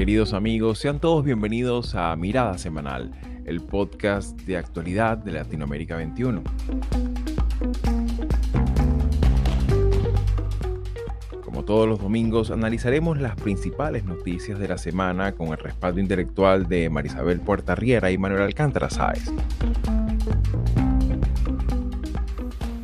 Queridos 0.00 0.32
amigos, 0.32 0.78
sean 0.78 0.98
todos 0.98 1.26
bienvenidos 1.26 1.94
a 1.94 2.16
Mirada 2.16 2.56
Semanal, 2.56 3.12
el 3.44 3.60
podcast 3.60 4.34
de 4.40 4.56
actualidad 4.56 5.18
de 5.18 5.32
Latinoamérica 5.32 5.94
21. 5.94 6.42
Como 11.44 11.66
todos 11.66 11.86
los 11.86 11.98
domingos, 11.98 12.50
analizaremos 12.50 13.20
las 13.20 13.36
principales 13.36 14.04
noticias 14.04 14.58
de 14.58 14.68
la 14.68 14.78
semana 14.78 15.32
con 15.32 15.48
el 15.48 15.58
respaldo 15.58 16.00
intelectual 16.00 16.66
de 16.66 16.88
Marisabel 16.88 17.42
Riera 17.76 18.10
y 18.10 18.16
Manuel 18.16 18.40
Alcántara 18.40 18.88
Sáez. 18.88 19.30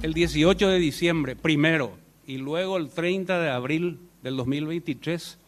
El 0.03 0.13
18 0.13 0.69
de 0.69 0.79
diciembre, 0.79 1.35
primero, 1.35 1.93
y 2.27 2.37
luego 2.37 2.77
el 2.77 2.91
30 2.91 3.41
de 3.41 3.49
abril 3.49 4.01
del 4.23 4.37
2023, 4.37 5.39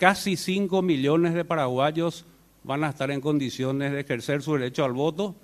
casi 0.00 0.38
5 0.38 0.80
millones 0.80 1.34
de 1.34 1.44
paraguayos 1.44 2.24
van 2.64 2.84
a 2.84 2.88
estar 2.88 3.10
en 3.10 3.20
condiciones 3.20 3.92
de 3.92 4.00
ejercer 4.00 4.40
su 4.40 4.54
derecho 4.54 4.82
al 4.82 4.94
voto 4.94 5.34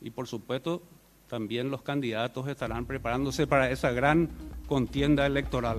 y 0.00 0.10
por 0.10 0.28
supuesto 0.28 0.80
también 1.28 1.72
los 1.72 1.82
candidatos 1.82 2.46
estarán 2.46 2.86
preparándose 2.86 3.48
para 3.48 3.68
esa 3.68 3.90
gran 3.90 4.30
contienda 4.68 5.26
electoral. 5.26 5.78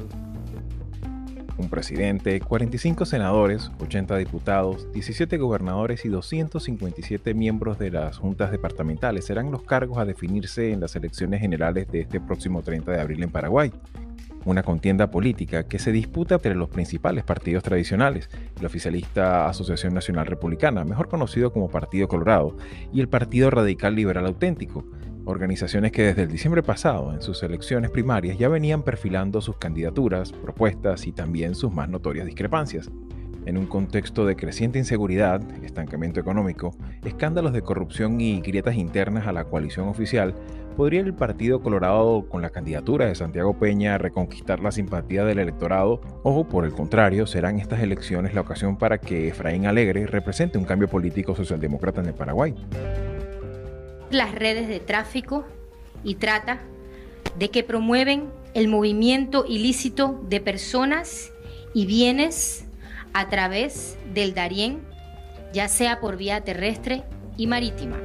Un 1.57 1.69
presidente, 1.69 2.41
45 2.41 3.05
senadores, 3.05 3.71
80 3.79 4.17
diputados, 4.17 4.91
17 4.91 5.37
gobernadores 5.37 6.03
y 6.03 6.09
257 6.09 7.33
miembros 7.33 7.79
de 7.79 7.91
las 7.91 8.17
juntas 8.17 8.51
departamentales 8.51 9.25
serán 9.25 9.51
los 9.51 9.63
cargos 9.63 9.99
a 9.99 10.05
definirse 10.05 10.73
en 10.73 10.81
las 10.81 10.97
elecciones 10.97 11.39
generales 11.39 11.89
de 11.89 12.01
este 12.01 12.19
próximo 12.19 12.61
30 12.61 12.91
de 12.91 12.99
abril 12.99 13.23
en 13.23 13.31
Paraguay 13.31 13.71
una 14.49 14.63
contienda 14.63 15.11
política 15.11 15.67
que 15.67 15.79
se 15.79 15.91
disputa 15.91 16.35
entre 16.35 16.55
los 16.55 16.69
principales 16.69 17.23
partidos 17.23 17.63
tradicionales, 17.63 18.29
el 18.59 18.65
oficialista 18.65 19.47
Asociación 19.47 19.93
Nacional 19.93 20.25
Republicana, 20.25 20.85
mejor 20.85 21.09
conocido 21.09 21.51
como 21.51 21.69
Partido 21.69 22.07
Colorado, 22.07 22.55
y 22.93 23.01
el 23.01 23.09
Partido 23.09 23.49
Radical 23.49 23.95
Liberal 23.95 24.25
Auténtico, 24.25 24.85
organizaciones 25.25 25.91
que 25.91 26.03
desde 26.03 26.23
el 26.23 26.31
diciembre 26.31 26.63
pasado, 26.63 27.13
en 27.13 27.21
sus 27.21 27.43
elecciones 27.43 27.91
primarias, 27.91 28.37
ya 28.37 28.47
venían 28.47 28.83
perfilando 28.83 29.41
sus 29.41 29.57
candidaturas, 29.57 30.31
propuestas 30.31 31.05
y 31.05 31.11
también 31.11 31.53
sus 31.53 31.73
más 31.73 31.89
notorias 31.89 32.25
discrepancias. 32.25 32.89
En 33.45 33.57
un 33.57 33.65
contexto 33.65 34.25
de 34.25 34.35
creciente 34.35 34.79
inseguridad, 34.79 35.41
estancamiento 35.63 36.19
económico, 36.19 36.75
escándalos 37.03 37.53
de 37.53 37.61
corrupción 37.61 38.19
y 38.19 38.41
grietas 38.41 38.75
internas 38.75 39.25
a 39.25 39.31
la 39.31 39.45
coalición 39.45 39.87
oficial, 39.87 40.35
¿Podría 40.77 41.01
el 41.01 41.15
Partido 41.15 41.59
Colorado 41.63 42.29
con 42.29 42.43
la 42.43 42.51
candidatura 42.51 43.07
de 43.07 43.15
Santiago 43.15 43.57
Peña 43.57 43.97
reconquistar 43.97 44.59
la 44.59 44.71
simpatía 44.71 45.25
del 45.25 45.39
electorado? 45.39 46.01
O 46.21 46.47
por 46.47 46.65
el 46.65 46.71
contrario, 46.71 47.25
serán 47.25 47.59
estas 47.59 47.81
elecciones 47.81 48.35
la 48.35 48.41
ocasión 48.41 48.77
para 48.77 48.99
que 48.99 49.29
Efraín 49.29 49.65
Alegre 49.65 50.05
represente 50.05 50.59
un 50.59 50.65
cambio 50.65 50.87
político 50.87 51.35
socialdemócrata 51.35 52.01
en 52.01 52.07
el 52.09 52.13
Paraguay? 52.13 52.53
Las 54.11 54.35
redes 54.35 54.67
de 54.67 54.79
tráfico 54.79 55.45
y 56.03 56.13
trata 56.13 56.59
de 57.39 57.49
que 57.49 57.63
promueven 57.63 58.25
el 58.53 58.67
movimiento 58.67 59.45
ilícito 59.47 60.23
de 60.29 60.41
personas 60.41 61.31
y 61.73 61.87
bienes 61.87 62.67
a 63.13 63.29
través 63.29 63.97
del 64.13 64.35
Darién, 64.35 64.81
ya 65.53 65.69
sea 65.69 65.99
por 65.99 66.17
vía 66.17 66.41
terrestre 66.41 67.03
y 67.37 67.47
marítima. 67.47 67.97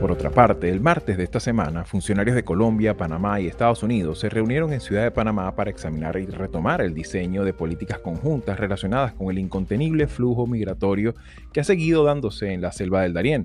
Por 0.00 0.12
otra 0.12 0.30
parte, 0.30 0.68
el 0.68 0.80
martes 0.80 1.16
de 1.16 1.24
esta 1.24 1.40
semana, 1.40 1.84
funcionarios 1.84 2.36
de 2.36 2.44
Colombia, 2.44 2.96
Panamá 2.96 3.40
y 3.40 3.46
Estados 3.46 3.82
Unidos 3.82 4.18
se 4.18 4.28
reunieron 4.28 4.72
en 4.72 4.80
Ciudad 4.80 5.02
de 5.02 5.10
Panamá 5.10 5.54
para 5.56 5.70
examinar 5.70 6.16
y 6.16 6.26
retomar 6.26 6.82
el 6.82 6.94
diseño 6.94 7.44
de 7.44 7.54
políticas 7.54 7.98
conjuntas 7.98 8.60
relacionadas 8.60 9.14
con 9.14 9.30
el 9.30 9.38
incontenible 9.38 10.06
flujo 10.06 10.46
migratorio 10.46 11.14
que 11.52 11.60
ha 11.60 11.64
seguido 11.64 12.04
dándose 12.04 12.52
en 12.52 12.60
la 12.60 12.72
selva 12.72 13.02
del 13.02 13.14
Darién. 13.14 13.44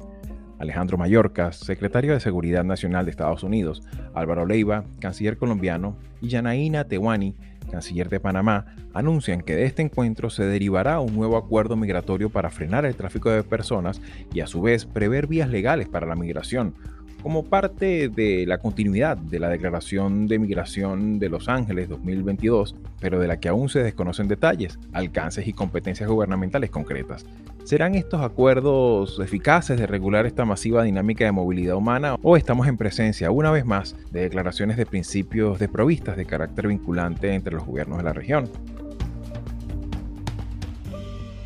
Alejandro 0.59 0.97
Mayorkas, 0.97 1.55
secretario 1.57 2.11
de 2.11 2.19
Seguridad 2.19 2.65
Nacional 2.65 3.05
de 3.05 3.11
Estados 3.11 3.43
Unidos, 3.43 3.81
Álvaro 4.13 4.45
Leiva, 4.45 4.83
canciller 4.99 5.37
colombiano, 5.37 5.95
y 6.21 6.27
Yanaína 6.27 6.83
Tewani, 6.83 7.35
canciller 7.69 8.09
de 8.09 8.19
Panamá, 8.19 8.65
anuncian 8.93 9.41
que 9.41 9.55
de 9.55 9.65
este 9.65 9.81
encuentro 9.81 10.29
se 10.29 10.43
derivará 10.43 10.99
un 10.99 11.15
nuevo 11.15 11.37
acuerdo 11.37 11.75
migratorio 11.75 12.29
para 12.29 12.49
frenar 12.49 12.85
el 12.85 12.95
tráfico 12.95 13.29
de 13.29 13.43
personas 13.43 14.01
y 14.33 14.41
a 14.41 14.47
su 14.47 14.61
vez 14.61 14.85
prever 14.85 15.27
vías 15.27 15.49
legales 15.49 15.87
para 15.87 16.07
la 16.07 16.15
migración, 16.15 16.75
como 17.21 17.43
parte 17.43 18.09
de 18.09 18.45
la 18.45 18.59
continuidad 18.59 19.17
de 19.17 19.39
la 19.39 19.49
Declaración 19.49 20.27
de 20.27 20.39
Migración 20.39 21.19
de 21.19 21.29
Los 21.29 21.49
Ángeles 21.49 21.89
2022, 21.89 22.75
pero 22.99 23.19
de 23.19 23.27
la 23.27 23.39
que 23.39 23.49
aún 23.49 23.69
se 23.69 23.83
desconocen 23.83 24.27
detalles, 24.27 24.79
alcances 24.93 25.47
y 25.47 25.53
competencias 25.53 26.09
gubernamentales 26.09 26.69
concretas. 26.69 27.25
¿Serán 27.63 27.93
estos 27.95 28.21
acuerdos 28.21 29.19
eficaces 29.19 29.77
de 29.79 29.85
regular 29.85 30.25
esta 30.25 30.45
masiva 30.45 30.83
dinámica 30.83 31.25
de 31.25 31.31
movilidad 31.31 31.75
humana 31.75 32.15
o 32.23 32.37
estamos 32.37 32.67
en 32.67 32.77
presencia, 32.77 33.31
una 33.31 33.51
vez 33.51 33.65
más, 33.65 33.95
de 34.11 34.21
declaraciones 34.21 34.77
de 34.77 34.85
principios 34.85 35.59
desprovistas 35.59 36.17
de 36.17 36.25
carácter 36.25 36.67
vinculante 36.67 37.33
entre 37.33 37.53
los 37.53 37.65
gobiernos 37.65 37.97
de 37.97 38.03
la 38.03 38.13
región? 38.13 38.49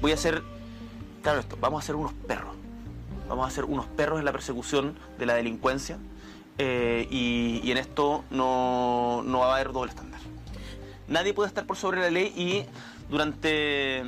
Voy 0.01 0.11
a 0.11 0.15
hacer, 0.15 0.41
claro 1.21 1.39
esto, 1.39 1.57
vamos 1.59 1.83
a 1.83 1.87
ser 1.87 1.95
unos 1.95 2.13
perros. 2.13 2.62
Vamos 3.27 3.47
a 3.47 3.51
ser 3.51 3.65
unos 3.65 3.85
perros 3.85 4.19
en 4.19 4.25
la 4.25 4.31
persecución 4.31 4.95
de 5.17 5.25
la 5.25 5.33
delincuencia 5.33 5.97
eh, 6.57 7.07
y, 7.09 7.71
en 7.71 7.77
esto 7.77 8.23
no, 8.29 9.23
no 9.23 9.39
va 9.39 9.51
a 9.51 9.55
haber 9.55 9.71
doble 9.71 9.91
estándar. 9.91 10.19
Nadie 11.07 11.33
puede 11.33 11.47
estar 11.47 11.65
por 11.65 11.77
sobre 11.77 12.01
la 12.01 12.09
ley 12.09 12.33
y 12.35 12.65
durante 13.09 13.99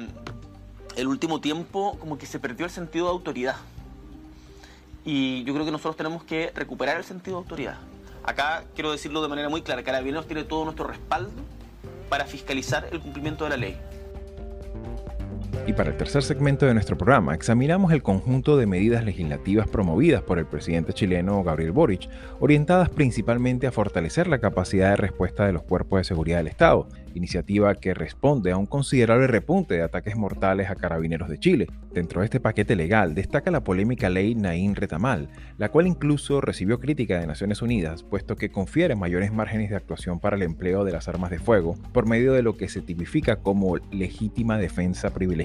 el 0.96 1.08
último 1.08 1.42
tiempo 1.42 1.98
como 2.00 2.18
que 2.18 2.26
se 2.26 2.40
perdió 2.40 2.66
el 2.66 2.72
sentido 2.72 3.06
de 3.06 3.12
autoridad. 3.12 3.58
Y 5.04 5.44
yo 5.44 5.54
creo 5.54 5.66
que 5.66 5.72
nosotros 5.72 5.98
tenemos 5.98 6.24
que 6.24 6.52
recuperar 6.56 6.98
el 6.98 7.04
sentido 7.04 7.38
de 7.38 7.44
autoridad. 7.44 7.78
Acá 8.24 8.64
quiero 8.74 8.92
decirlo 8.92 9.22
de 9.22 9.28
manera 9.28 9.50
muy 9.50 9.62
clara, 9.62 9.84
Carabineros 9.84 10.26
tiene 10.26 10.44
todo 10.44 10.64
nuestro 10.64 10.88
respaldo 10.88 11.32
para 12.10 12.26
fiscalizar 12.26 12.88
el 12.92 13.00
cumplimiento 13.00 13.44
de 13.44 13.50
la 13.52 13.58
ley. 13.58 13.78
Y 15.68 15.74
para 15.74 15.90
el 15.90 15.98
tercer 15.98 16.22
segmento 16.22 16.68
de 16.68 16.74
nuestro 16.74 16.96
programa, 16.96 17.34
examinamos 17.34 17.92
el 17.92 18.04
conjunto 18.04 18.56
de 18.56 18.68
medidas 18.68 19.04
legislativas 19.04 19.68
promovidas 19.68 20.22
por 20.22 20.38
el 20.38 20.46
presidente 20.46 20.94
chileno 20.94 21.44
Gabriel 21.44 21.72
Boric, 21.72 22.08
orientadas 22.40 22.90
principalmente 22.90 23.66
a 23.66 23.72
fortalecer 23.72 24.28
la 24.28 24.38
capacidad 24.40 24.92
de 24.92 24.98
respuesta 24.98 25.46
de 25.48 25.54
los 25.54 25.64
cuerpos 25.64 26.00
de 26.00 26.04
seguridad 26.04 26.38
del 26.38 26.48
Estado, 26.48 26.88
iniciativa 27.16 27.74
que 27.76 27.94
responde 27.94 28.52
a 28.52 28.58
un 28.58 28.66
considerable 28.66 29.26
repunte 29.26 29.76
de 29.76 29.84
ataques 29.84 30.18
mortales 30.18 30.70
a 30.70 30.76
carabineros 30.76 31.30
de 31.30 31.40
Chile. 31.40 31.68
Dentro 31.94 32.20
de 32.20 32.26
este 32.26 32.42
paquete 32.42 32.76
legal 32.76 33.16
destaca 33.16 33.50
la 33.50 33.64
polémica 33.64 34.10
ley 34.10 34.36
Naín 34.36 34.76
Retamal, 34.76 35.30
la 35.58 35.70
cual 35.70 35.88
incluso 35.88 36.42
recibió 36.42 36.80
crítica 36.82 37.20
de 37.20 37.26
Naciones 37.26 37.62
Unidas, 37.62 38.04
puesto 38.04 38.36
que 38.36 38.52
confiere 38.52 38.96
mayores 38.96 39.32
márgenes 39.32 39.70
de 39.70 39.78
actuación 39.78 40.20
para 40.20 40.36
el 40.36 40.44
empleo 40.44 40.84
de 40.84 40.92
las 40.92 41.08
armas 41.08 41.32
de 41.32 41.40
fuego 41.40 41.76
por 41.94 42.06
medio 42.06 42.34
de 42.34 42.44
lo 42.44 42.58
que 42.58 42.68
se 42.68 42.82
tipifica 42.82 43.38
como 43.38 43.78
legítima 43.92 44.58
defensa 44.58 45.12
privilegiada 45.12 45.45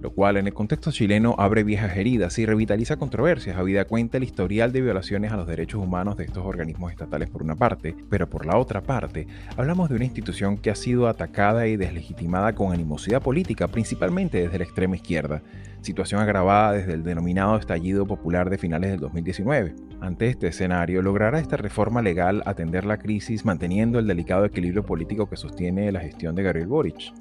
lo 0.00 0.10
cual 0.10 0.36
en 0.36 0.46
el 0.46 0.54
contexto 0.54 0.92
chileno 0.92 1.34
abre 1.38 1.64
viejas 1.64 1.96
heridas 1.96 2.38
y 2.38 2.46
revitaliza 2.46 2.96
controversias, 2.96 3.56
habida 3.56 3.84
cuenta 3.84 4.16
el 4.16 4.24
historial 4.24 4.72
de 4.72 4.80
violaciones 4.80 5.32
a 5.32 5.36
los 5.36 5.46
derechos 5.46 5.82
humanos 5.82 6.16
de 6.16 6.24
estos 6.24 6.46
organismos 6.46 6.92
estatales 6.92 7.28
por 7.28 7.42
una 7.42 7.56
parte, 7.56 7.96
pero 8.08 8.30
por 8.30 8.46
la 8.46 8.56
otra 8.56 8.80
parte, 8.80 9.26
hablamos 9.56 9.88
de 9.88 9.96
una 9.96 10.04
institución 10.04 10.56
que 10.56 10.70
ha 10.70 10.74
sido 10.74 11.08
atacada 11.08 11.66
y 11.66 11.76
deslegitimada 11.76 12.54
con 12.54 12.72
animosidad 12.72 13.20
política, 13.20 13.68
principalmente 13.68 14.40
desde 14.40 14.58
la 14.58 14.64
extrema 14.64 14.96
izquierda, 14.96 15.42
situación 15.80 16.20
agravada 16.20 16.72
desde 16.72 16.94
el 16.94 17.02
denominado 17.02 17.56
estallido 17.56 18.06
popular 18.06 18.50
de 18.50 18.58
finales 18.58 18.90
del 18.90 19.00
2019. 19.00 19.74
Ante 20.00 20.28
este 20.28 20.46
escenario, 20.46 21.02
¿logrará 21.02 21.40
esta 21.40 21.56
reforma 21.56 22.02
legal 22.02 22.42
atender 22.46 22.86
la 22.86 22.98
crisis 22.98 23.44
manteniendo 23.44 23.98
el 23.98 24.06
delicado 24.06 24.44
equilibrio 24.44 24.86
político 24.86 25.28
que 25.28 25.36
sostiene 25.36 25.90
la 25.90 26.00
gestión 26.00 26.34
de 26.34 26.44
Gabriel 26.44 26.68
Boric? 26.68 27.12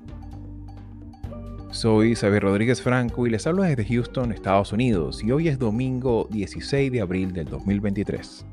Soy 1.72 2.16
Xavier 2.16 2.44
Rodríguez 2.44 2.82
Franco 2.82 3.28
y 3.28 3.30
les 3.30 3.46
hablo 3.46 3.64
desde 3.64 3.86
Houston, 3.86 4.32
Estados 4.32 4.72
Unidos, 4.72 5.22
y 5.22 5.32
hoy 5.32 5.50
es 5.50 5.60
domingo 5.60 6.28
16 6.32 6.92
de 6.92 7.02
abril 7.02 7.34
del 7.34 7.46
2023. 7.50 8.46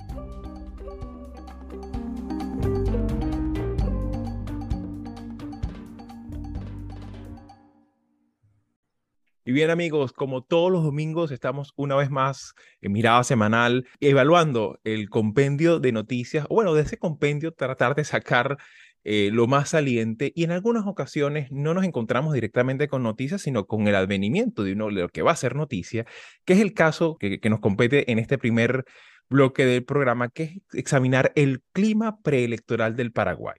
Y 9.46 9.52
bien 9.52 9.70
amigos, 9.70 10.12
como 10.12 10.42
todos 10.42 10.72
los 10.72 10.82
domingos 10.82 11.30
estamos 11.30 11.72
una 11.76 11.94
vez 11.94 12.10
más 12.10 12.54
en 12.80 12.92
mirada 12.92 13.22
semanal 13.24 13.86
evaluando 14.00 14.80
el 14.84 15.08
compendio 15.08 15.78
de 15.78 15.92
noticias, 15.92 16.46
o 16.48 16.56
bueno, 16.56 16.74
de 16.74 16.82
ese 16.82 16.98
compendio 16.98 17.52
tratar 17.52 17.94
de 17.94 18.04
sacar 18.04 18.58
eh, 19.04 19.30
lo 19.32 19.46
más 19.46 19.70
saliente 19.70 20.32
y 20.34 20.44
en 20.44 20.50
algunas 20.50 20.86
ocasiones 20.86 21.50
no 21.50 21.74
nos 21.74 21.84
encontramos 21.84 22.32
directamente 22.32 22.88
con 22.88 23.02
noticias, 23.02 23.42
sino 23.42 23.66
con 23.66 23.86
el 23.86 23.94
advenimiento 23.94 24.64
de, 24.64 24.72
uno, 24.72 24.86
de 24.86 25.02
lo 25.02 25.08
que 25.10 25.22
va 25.22 25.32
a 25.32 25.36
ser 25.36 25.54
noticia, 25.56 26.06
que 26.46 26.54
es 26.54 26.60
el 26.60 26.72
caso 26.72 27.16
que, 27.18 27.38
nos 27.50 27.60
compete 27.60 28.10
en 28.10 28.18
este 28.18 28.38
primer 28.38 28.84
bloque 29.28 29.66
del 29.66 29.84
programa, 29.84 30.30
que 30.30 30.44
es 30.44 30.52
examinar 30.72 31.32
el 31.34 31.62
clima 31.72 32.18
preelectoral 32.22 32.96
del 32.96 33.12
Paraguay. 33.12 33.56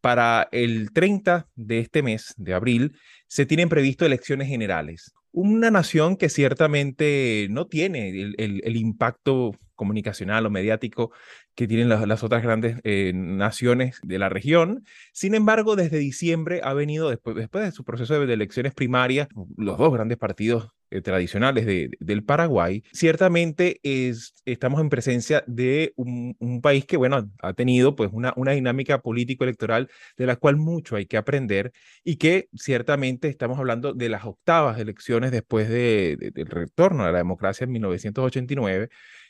Para 0.00 0.48
el 0.50 0.92
30 0.92 1.48
de 1.54 1.78
este 1.78 2.02
mes, 2.02 2.34
de 2.36 2.54
abril, 2.54 2.98
se 3.28 3.46
tienen 3.46 3.68
previsto 3.68 4.04
elecciones 4.04 4.48
generales, 4.48 5.12
una 5.32 5.70
nación 5.70 6.16
que 6.16 6.28
ciertamente 6.28 7.46
no 7.50 7.66
tiene 7.66 8.08
el, 8.08 8.76
impacto 8.76 9.52
comunicacional 9.74 10.46
o 10.46 10.50
mediático 10.50 11.12
que 11.54 11.68
tienen 11.68 11.88
las, 11.88 12.22
otras 12.22 12.42
grandes 12.42 12.78
eh, 12.84 13.12
naciones 13.14 14.00
de 14.02 14.18
la 14.18 14.28
región. 14.28 14.84
Sin 15.12 15.34
embargo, 15.34 15.76
desde 15.76 15.98
diciembre 15.98 16.60
ha 16.64 16.74
venido, 16.74 17.10
después, 17.10 17.36
después 17.36 17.64
de 17.64 17.72
su 17.72 17.84
proceso 17.84 18.18
de, 18.24 18.32
elecciones 18.32 18.74
primarias, 18.74 19.28
los 19.56 19.76
dos 19.76 19.92
grandes 19.92 20.16
partidos 20.18 20.70
eh, 20.90 21.02
tradicionales 21.02 21.66
de, 21.66 21.90
del 22.00 22.24
Paraguay, 22.24 22.82
ciertamente 22.92 23.78
es, 23.82 24.34
estamos 24.44 24.80
en 24.80 24.88
presencia 24.88 25.44
de 25.46 25.92
un, 25.96 26.34
país 26.62 26.84
que, 26.84 26.96
bueno, 26.96 27.30
ha 27.42 27.52
tenido 27.52 27.94
pues 27.94 28.10
una, 28.12 28.32
una 28.36 28.52
dinámica 28.52 29.00
político-electoral 29.00 29.88
de 30.16 30.26
la 30.26 30.36
cual 30.36 30.56
mucho 30.56 30.96
hay 30.96 31.06
que 31.06 31.16
aprender 31.16 31.72
y 32.04 32.16
que 32.16 32.48
ciertamente 32.54 33.28
estamos 33.28 33.58
hablando 33.58 33.94
de 33.94 34.08
las 34.08 34.24
octavas 34.24 34.78
elecciones 34.78 35.30
después 35.30 35.68
de, 35.68 36.32
del 36.34 36.46
retorno 36.46 37.04
a 37.04 37.12
la 37.12 37.18
democracia 37.18 37.64
en 37.64 37.72
1989, 37.72 38.88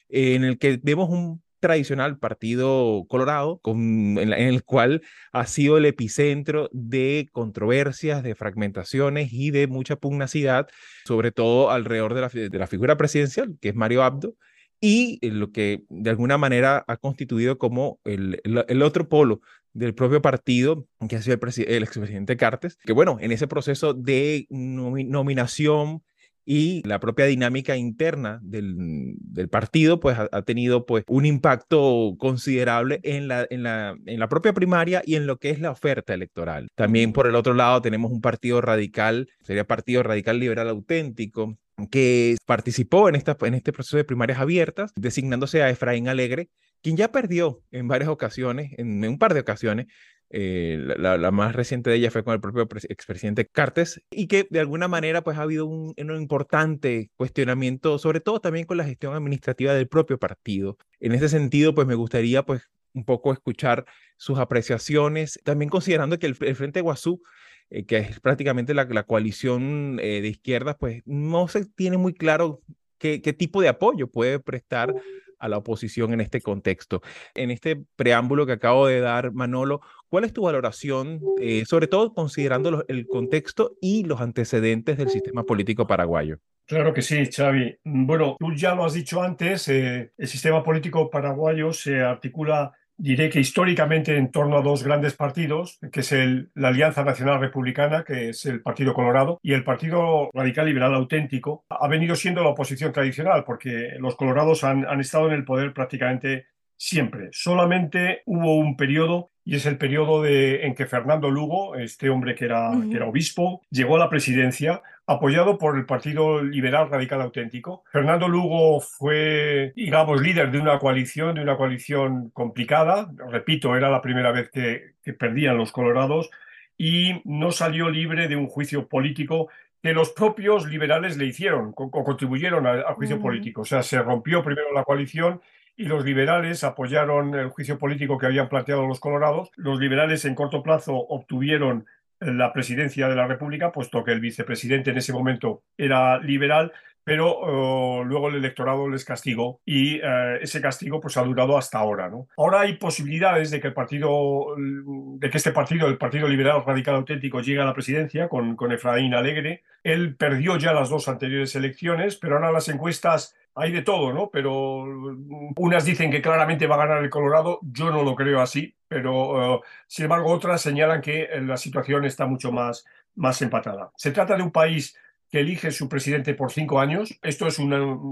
en 0.08 0.44
el 0.44 0.58
que 0.58 0.78
vemos 0.82 1.08
un 1.10 1.42
tradicional 1.60 2.18
partido 2.18 3.04
colorado, 3.08 3.60
en, 3.64 4.18
el 4.18 4.64
cual 4.64 5.02
ha 5.32 5.46
sido 5.46 5.78
el 5.78 5.86
epicentro 5.86 6.68
de 6.72 7.28
controversias, 7.32 8.22
de 8.22 8.34
fragmentaciones 8.34 9.32
y 9.32 9.50
de 9.50 9.66
mucha 9.66 9.96
pugnacidad, 9.96 10.68
sobre 11.04 11.30
todo 11.30 11.70
alrededor 11.70 12.14
de 12.14 12.58
la, 12.58 12.66
figura 12.66 12.96
presidencial, 12.96 13.56
que 13.60 13.68
es 13.68 13.74
Mario 13.74 14.02
Abdo, 14.02 14.34
y 14.80 15.18
lo 15.28 15.52
que 15.52 15.84
de 15.90 16.10
alguna 16.10 16.38
manera 16.38 16.84
ha 16.88 16.96
constituido 16.96 17.58
como 17.58 18.00
el, 18.04 18.40
otro 18.82 19.08
polo 19.08 19.42
del 19.72 19.94
propio 19.94 20.22
partido, 20.22 20.86
que 21.08 21.16
ha 21.16 21.22
sido 21.22 21.38
el, 21.40 21.64
el 21.68 21.82
expresidente 21.82 22.36
Cartes, 22.36 22.78
que 22.82 22.92
bueno, 22.92 23.18
en 23.20 23.30
ese 23.30 23.46
proceso 23.46 23.94
de 23.94 24.46
nominación 24.48 26.02
y 26.44 26.86
la 26.86 27.00
propia 27.00 27.26
dinámica 27.26 27.76
interna 27.76 28.40
del, 28.42 29.14
del 29.18 29.48
partido 29.48 30.00
pues 30.00 30.18
ha, 30.18 30.42
tenido 30.42 30.86
pues 30.86 31.04
un 31.06 31.26
impacto 31.26 32.16
considerable 32.18 33.00
en 33.02 33.28
la, 33.28 33.46
en, 33.50 33.62
la, 33.62 33.96
en 34.06 34.18
la 34.18 34.28
propia 34.28 34.52
primaria 34.52 35.02
y 35.04 35.14
en 35.16 35.26
lo 35.26 35.38
que 35.38 35.50
es 35.50 35.60
la 35.60 35.70
oferta 35.70 36.14
electoral. 36.14 36.68
También 36.74 37.12
por 37.12 37.26
el 37.26 37.34
otro 37.34 37.54
lado 37.54 37.82
tenemos 37.82 38.10
un 38.10 38.20
partido 38.20 38.60
radical, 38.60 39.28
sería 39.42 39.66
Partido 39.66 40.02
Radical 40.02 40.38
Liberal 40.38 40.68
Auténtico, 40.68 41.56
que 41.90 42.36
participó 42.46 43.08
en, 43.08 43.14
esta, 43.14 43.36
en 43.40 43.54
este 43.54 43.72
proceso 43.72 43.96
de 43.96 44.04
primarias 44.04 44.38
abiertas, 44.38 44.92
designándose 44.96 45.62
a 45.62 45.70
Efraín 45.70 46.08
Alegre, 46.08 46.48
quien 46.82 46.96
ya 46.96 47.12
perdió 47.12 47.62
en 47.70 47.88
varias 47.88 48.10
ocasiones, 48.10 48.72
en 48.78 49.06
un 49.06 49.18
par 49.18 49.34
de 49.34 49.40
ocasiones, 49.40 49.86
eh, 50.32 50.78
la, 50.96 51.30
más 51.32 51.56
reciente 51.56 51.90
de 51.90 51.96
ella 51.96 52.10
fue 52.12 52.22
con 52.22 52.34
el 52.34 52.40
propio 52.40 52.68
expresidente 52.88 53.46
Cartes, 53.46 54.00
y 54.10 54.28
que 54.28 54.46
de 54.48 54.60
alguna 54.60 54.86
manera 54.86 55.22
pues 55.24 55.36
ha 55.36 55.42
habido 55.42 55.66
un, 55.66 55.94
importante 55.96 57.10
cuestionamiento, 57.16 57.98
sobre 57.98 58.20
todo 58.20 58.40
también 58.40 58.64
con 58.64 58.76
la 58.76 58.84
gestión 58.84 59.14
administrativa 59.14 59.74
del 59.74 59.88
propio 59.88 60.18
partido. 60.18 60.78
En 61.00 61.12
ese 61.12 61.28
sentido, 61.28 61.74
pues 61.74 61.88
me 61.88 61.96
gustaría 61.96 62.44
pues 62.44 62.62
un 62.94 63.04
poco 63.04 63.32
escuchar 63.32 63.86
sus 64.16 64.38
apreciaciones, 64.38 65.40
también 65.44 65.68
considerando 65.68 66.18
que 66.18 66.26
el, 66.26 66.36
Frente 66.36 66.80
Guazú, 66.80 67.22
eh, 67.70 67.84
que 67.84 67.98
es 67.98 68.20
prácticamente 68.20 68.72
la, 68.72 68.86
coalición 69.04 69.98
eh, 70.00 70.20
de 70.20 70.28
izquierdas, 70.28 70.76
pues 70.78 71.02
no 71.06 71.48
se 71.48 71.64
tiene 71.64 71.96
muy 71.96 72.14
claro 72.14 72.62
qué, 72.98 73.20
qué 73.20 73.32
tipo 73.32 73.62
de 73.62 73.68
apoyo 73.68 74.08
puede 74.08 74.38
prestar 74.38 74.94
a 75.40 75.48
la 75.48 75.56
oposición 75.56 76.12
en 76.12 76.20
este 76.20 76.40
contexto. 76.40 77.02
En 77.34 77.50
este 77.50 77.82
preámbulo 77.96 78.46
que 78.46 78.52
acabo 78.52 78.86
de 78.86 79.00
dar, 79.00 79.32
Manolo, 79.32 79.80
¿cuál 80.10 80.24
es 80.24 80.32
tu 80.32 80.42
valoración, 80.42 81.20
eh, 81.40 81.64
sobre 81.64 81.86
todo 81.86 82.12
considerando 82.12 82.84
el 82.88 83.06
contexto 83.06 83.76
y 83.80 84.04
los 84.04 84.20
antecedentes 84.20 84.98
del 84.98 85.08
sistema 85.08 85.44
político 85.44 85.86
paraguayo? 85.86 86.38
Claro 86.66 86.92
que 86.92 87.02
sí, 87.02 87.26
Xavi. 87.26 87.78
Bueno, 87.84 88.36
tú 88.38 88.54
ya 88.54 88.74
lo 88.74 88.84
has 88.84 88.94
dicho 88.94 89.22
antes, 89.22 89.66
eh, 89.68 90.12
el 90.16 90.28
sistema 90.28 90.62
político 90.62 91.08
paraguayo 91.08 91.72
se 91.72 92.00
articula 92.00 92.72
diré 93.00 93.30
que 93.30 93.40
históricamente 93.40 94.16
en 94.16 94.30
torno 94.30 94.58
a 94.58 94.62
dos 94.62 94.84
grandes 94.84 95.14
partidos, 95.14 95.78
que 95.90 96.00
es 96.00 96.12
el, 96.12 96.50
la 96.54 96.68
Alianza 96.68 97.02
Nacional 97.02 97.40
Republicana, 97.40 98.04
que 98.04 98.28
es 98.28 98.44
el 98.44 98.60
Partido 98.60 98.92
Colorado, 98.92 99.40
y 99.42 99.54
el 99.54 99.64
Partido 99.64 100.28
Radical 100.34 100.66
Liberal 100.66 100.94
Auténtico, 100.94 101.64
ha 101.70 101.88
venido 101.88 102.14
siendo 102.14 102.42
la 102.42 102.50
oposición 102.50 102.92
tradicional, 102.92 103.44
porque 103.44 103.94
los 103.98 104.16
colorados 104.16 104.64
han, 104.64 104.86
han 104.86 105.00
estado 105.00 105.28
en 105.28 105.32
el 105.32 105.44
poder 105.44 105.72
prácticamente 105.72 106.46
siempre. 106.76 107.28
Solamente 107.32 108.22
hubo 108.26 108.56
un 108.56 108.76
periodo 108.76 109.30
y 109.50 109.56
es 109.56 109.66
el 109.66 109.78
periodo 109.78 110.22
de, 110.22 110.64
en 110.64 110.76
que 110.76 110.86
Fernando 110.86 111.28
Lugo, 111.28 111.74
este 111.74 112.08
hombre 112.08 112.36
que 112.36 112.44
era, 112.44 112.70
que 112.88 112.94
era 112.94 113.06
obispo, 113.06 113.62
llegó 113.68 113.96
a 113.96 113.98
la 113.98 114.08
presidencia 114.08 114.80
apoyado 115.08 115.58
por 115.58 115.76
el 115.76 115.86
Partido 115.86 116.40
Liberal 116.40 116.88
Radical 116.88 117.20
Auténtico. 117.20 117.82
Fernando 117.90 118.28
Lugo 118.28 118.80
fue, 118.80 119.72
digamos, 119.74 120.22
líder 120.22 120.52
de 120.52 120.60
una 120.60 120.78
coalición, 120.78 121.34
de 121.34 121.42
una 121.42 121.56
coalición 121.56 122.30
complicada. 122.30 123.10
Repito, 123.28 123.74
era 123.74 123.90
la 123.90 124.00
primera 124.00 124.30
vez 124.30 124.50
que, 124.52 124.94
perdían 125.14 125.58
los 125.58 125.72
colorados 125.72 126.30
y 126.78 127.20
no 127.24 127.50
salió 127.50 127.90
libre 127.90 128.28
de 128.28 128.36
un 128.36 128.46
juicio 128.46 128.86
político 128.86 129.48
que 129.82 129.92
los 129.92 130.10
propios 130.12 130.68
liberales 130.68 131.16
le 131.16 131.26
hicieron 131.26 131.74
o 131.74 131.90
contribuyeron 131.90 132.68
al, 132.68 132.84
juicio 132.94 133.18
político. 133.18 133.62
O 133.62 133.64
sea, 133.64 133.82
se 133.82 134.00
rompió 134.00 134.44
primero 134.44 134.72
la 134.72 134.84
coalición 134.84 135.40
y 135.80 135.84
los 135.84 136.04
liberales 136.04 136.62
apoyaron 136.62 137.34
el 137.34 137.48
juicio 137.48 137.78
político 137.78 138.18
que 138.18 138.26
habían 138.26 138.50
planteado 138.50 138.86
los 138.86 139.00
colorados. 139.00 139.50
Los 139.56 139.80
liberales 139.80 140.26
en 140.26 140.34
corto 140.34 140.62
plazo 140.62 140.94
obtuvieron 140.94 141.86
la 142.20 142.52
presidencia 142.52 143.08
de 143.08 143.16
la 143.16 143.26
República, 143.26 143.72
puesto 143.72 144.04
que 144.04 144.12
el 144.12 144.20
vicepresidente 144.20 144.90
en 144.90 144.98
ese 144.98 145.14
momento 145.14 145.62
era 145.78 146.18
liberal, 146.18 146.70
pero 147.10 147.28
oh, 147.40 148.04
luego 148.04 148.28
el 148.28 148.36
electorado 148.36 148.88
les 148.88 149.04
castigó 149.04 149.60
y 149.66 149.96
eh, 149.96 150.38
ese 150.42 150.60
castigo 150.60 151.00
pues 151.00 151.16
ha 151.16 151.24
durado 151.24 151.58
hasta 151.58 151.76
ahora. 151.76 152.08
¿no? 152.08 152.28
Ahora 152.36 152.60
hay 152.60 152.76
posibilidades 152.76 153.50
de 153.50 153.60
que 153.60 153.66
el 153.66 153.74
partido, 153.74 154.54
de 154.56 155.28
que 155.28 155.36
este 155.36 155.50
partido, 155.50 155.88
el 155.88 155.98
Partido 155.98 156.28
Liberal 156.28 156.62
Radical 156.64 156.94
Auténtico, 156.94 157.40
llegue 157.40 157.60
a 157.60 157.64
la 157.64 157.74
presidencia 157.74 158.28
con, 158.28 158.54
con 158.54 158.70
Efraín 158.70 159.12
Alegre. 159.12 159.64
Él 159.82 160.14
perdió 160.14 160.56
ya 160.56 160.72
las 160.72 160.88
dos 160.88 161.08
anteriores 161.08 161.56
elecciones, 161.56 162.14
pero 162.14 162.36
ahora 162.36 162.52
las 162.52 162.68
encuestas 162.68 163.34
hay 163.56 163.72
de 163.72 163.82
todo, 163.82 164.12
¿no? 164.12 164.30
Pero 164.30 164.86
mm, 164.86 165.54
unas 165.56 165.84
dicen 165.84 166.12
que 166.12 166.22
claramente 166.22 166.68
va 166.68 166.76
a 166.76 166.86
ganar 166.86 167.02
el 167.02 167.10
Colorado, 167.10 167.58
yo 167.62 167.90
no 167.90 168.04
lo 168.04 168.14
creo 168.14 168.40
así, 168.40 168.72
pero 168.86 169.56
uh, 169.56 169.60
sin 169.88 170.04
embargo 170.04 170.30
otras 170.30 170.62
señalan 170.62 171.00
que 171.00 171.22
eh, 171.24 171.40
la 171.40 171.56
situación 171.56 172.04
está 172.04 172.26
mucho 172.26 172.52
más, 172.52 172.84
más 173.16 173.42
empatada. 173.42 173.90
Se 173.96 174.12
trata 174.12 174.36
de 174.36 174.44
un 174.44 174.52
país 174.52 174.96
que 175.30 175.40
elige 175.40 175.70
su 175.70 175.88
presidente 175.88 176.34
por 176.34 176.52
cinco 176.52 176.80
años. 176.80 177.18
Esto 177.22 177.46
es 177.46 177.58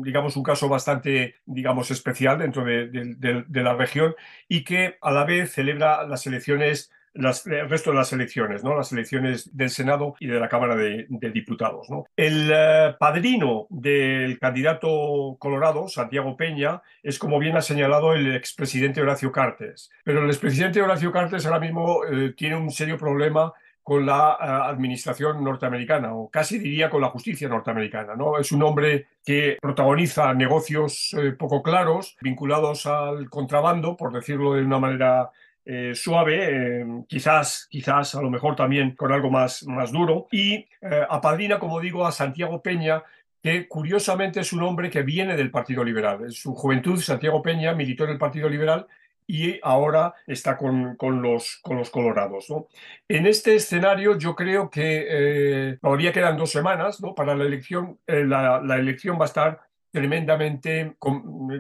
digamos, 0.05 0.37
un 0.37 0.43
caso 0.43 0.69
bastante, 0.69 1.37
digamos, 1.47 1.91
especial 1.91 2.39
dentro 2.39 2.65
de, 2.65 3.45
la 3.49 3.75
región 3.75 4.15
y 4.49 4.65
que 4.65 4.97
a 5.01 5.11
la 5.11 5.25
vez 5.25 5.53
celebra 5.53 6.07
las 6.07 6.27
elecciones 6.27 6.91
el 7.15 7.69
resto 7.69 7.91
de 7.91 7.97
las 7.97 8.13
elecciones, 8.13 8.63
¿no? 8.63 8.77
las 8.77 8.93
elecciones 8.93 9.57
del 9.57 9.71
Senado 9.71 10.15
y 10.21 10.29
de 10.29 10.39
la 10.39 10.49
Cámara 10.49 10.77
de, 10.77 11.07
Diputados. 11.33 11.89
El 12.17 12.51
eh, 12.53 12.95
padrino 12.97 13.67
del 13.71 14.39
candidato 14.39 15.37
colorado, 15.41 15.89
Santiago 15.89 16.37
Peña, 16.37 16.81
es 17.03 17.19
como 17.19 17.41
bien 17.41 17.57
ha 17.57 17.63
señalado 17.63 18.15
el 18.15 18.37
expresidente 18.37 19.01
Horacio 19.01 19.33
Cartes. 19.33 19.91
Pero 20.05 20.23
el 20.23 20.29
expresidente 20.29 20.81
Horacio 20.81 21.11
Cartes 21.11 21.45
ahora 21.45 21.59
mismo 21.59 22.05
eh, 22.05 22.35
tiene 22.37 22.55
un 22.55 22.71
serio 22.71 22.97
problema 22.97 23.53
con 23.88 24.04
la 24.04 24.37
eh, 24.38 24.45
administración 24.45 25.42
norteamericana, 25.42 26.14
o 26.14 26.28
casi 26.28 26.59
diría 26.59 26.90
con 26.90 27.00
la 27.00 27.09
justicia 27.09 27.49
norteamericana. 27.49 28.14
¿no? 28.14 28.38
Es 28.38 28.52
un 28.52 28.62
hombre 28.62 29.07
que 29.25 29.57
protagoniza 29.61 30.35
negocios 30.35 31.16
poco 31.38 31.62
claros, 31.62 32.18
vinculados 32.21 32.85
al 32.85 33.30
contrabando, 33.30 33.97
por 33.97 34.12
decirlo 34.12 34.52
de 34.52 34.62
una 34.62 34.78
manera 34.78 35.30
eh, 35.71 35.95
suave, 35.95 36.80
eh, 36.80 36.87
quizás, 37.07 37.66
quizás 37.71 38.14
a 38.14 38.23
lo 38.23 38.30
mejor 38.30 38.57
también 38.57 38.97
con 38.97 39.12
algo 39.12 39.30
más, 39.30 39.66
más 39.66 39.92
duro, 39.92 40.26
y 40.33 40.66
eh, 40.80 41.07
apadrina, 41.11 41.59
como 41.59 41.78
digo, 41.78 42.07
a 42.07 42.12
Santiago 42.12 42.62
Peña, 42.62 43.02
que 43.42 43.68
curiosamente 43.68 44.40
es 44.40 44.54
un 44.54 44.62
hombre 44.62 44.88
que 44.88 45.02
viene 45.02 45.37
del 45.37 45.50
Partido 45.50 45.85
Liberal. 45.85 46.25
En 46.25 46.33
su 46.33 46.54
juventud, 46.54 46.99
Santiago 46.99 47.42
Peña 47.42 47.75
militó 47.75 48.04
en 48.04 48.11
el 48.11 48.18
Partido 48.18 48.49
Liberal 48.49 48.87
y 49.28 49.61
ahora 49.62 50.14
está 50.26 50.56
con, 50.56 50.97
con, 50.97 51.23
los, 51.23 51.58
con 51.62 51.76
los 51.76 51.90
colorados. 51.90 52.50
¿no? 52.50 52.66
En 53.06 53.26
este 53.26 53.54
escenario 53.54 54.18
yo 54.18 54.35
creo 54.35 54.70
que 54.70 55.78
todavía 55.80 56.12
quedan 56.12 56.37
dos 56.37 56.50
semanas 56.50 57.00
¿no? 57.00 57.14
para 57.14 57.37
la 57.37 57.44
elección. 57.44 58.00
la, 58.06 58.61
la, 58.61 58.76
elección 58.76 59.16
va 59.20 59.25
a 59.25 59.26
estar 59.26 59.61
tremendamente 59.90 60.97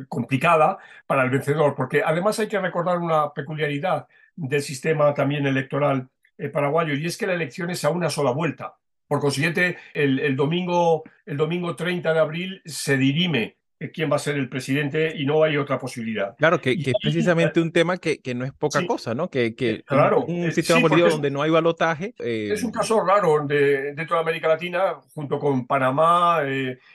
complicada 0.08 0.78
para 1.06 1.22
el 1.22 1.30
vencedor, 1.30 1.74
porque 1.74 2.02
además 2.04 2.38
hay 2.38 2.48
que 2.48 2.58
recordar 2.58 2.98
una 2.98 3.32
peculiaridad 3.32 4.06
del 4.36 4.62
sistema 4.62 5.14
también 5.14 5.46
electoral 5.46 6.08
eh, 6.36 6.48
paraguayo, 6.48 6.94
y 6.94 7.06
es 7.06 7.16
que 7.16 7.26
la 7.26 7.34
elección 7.34 7.70
es 7.70 7.84
a 7.84 7.90
una 7.90 8.10
sola 8.10 8.30
vuelta. 8.30 8.76
Por 9.06 9.20
consiguiente, 9.20 9.78
el, 9.94 10.36
domingo, 10.36 11.02
el 11.24 11.38
domingo 11.38 11.74
30 11.74 12.12
de 12.12 12.20
abril 12.20 12.62
se 12.66 12.98
dirime 12.98 13.56
quién 13.92 14.10
va 14.10 14.16
a 14.16 14.18
ser 14.18 14.36
el 14.36 14.48
presidente 14.48 15.14
y 15.16 15.24
no 15.24 15.42
hay 15.42 15.56
otra 15.56 15.78
posibilidad. 15.78 16.36
Claro, 16.36 16.60
que, 16.60 16.72
es 16.72 16.94
precisamente 17.00 17.60
un 17.60 17.70
tema 17.70 17.96
que, 17.96 18.20
que 18.20 18.34
no 18.34 18.44
es 18.44 18.52
poca 18.52 18.84
cosa, 18.86 19.14
¿no? 19.14 19.30
Que, 19.30 19.54
que 19.54 19.82
claro, 19.84 20.24
un, 20.24 20.50
sistema 20.50 20.80
político 20.80 21.10
donde 21.10 21.30
no 21.30 21.42
hay 21.42 21.50
balotaje. 21.50 22.14
es 22.18 22.62
un 22.62 22.72
caso 22.72 23.00
raro 23.04 23.46
de, 23.46 23.94
dentro 23.94 24.16
de 24.16 24.22
América 24.22 24.48
Latina, 24.48 24.96
junto 25.14 25.38
con 25.38 25.66
Panamá, 25.66 26.42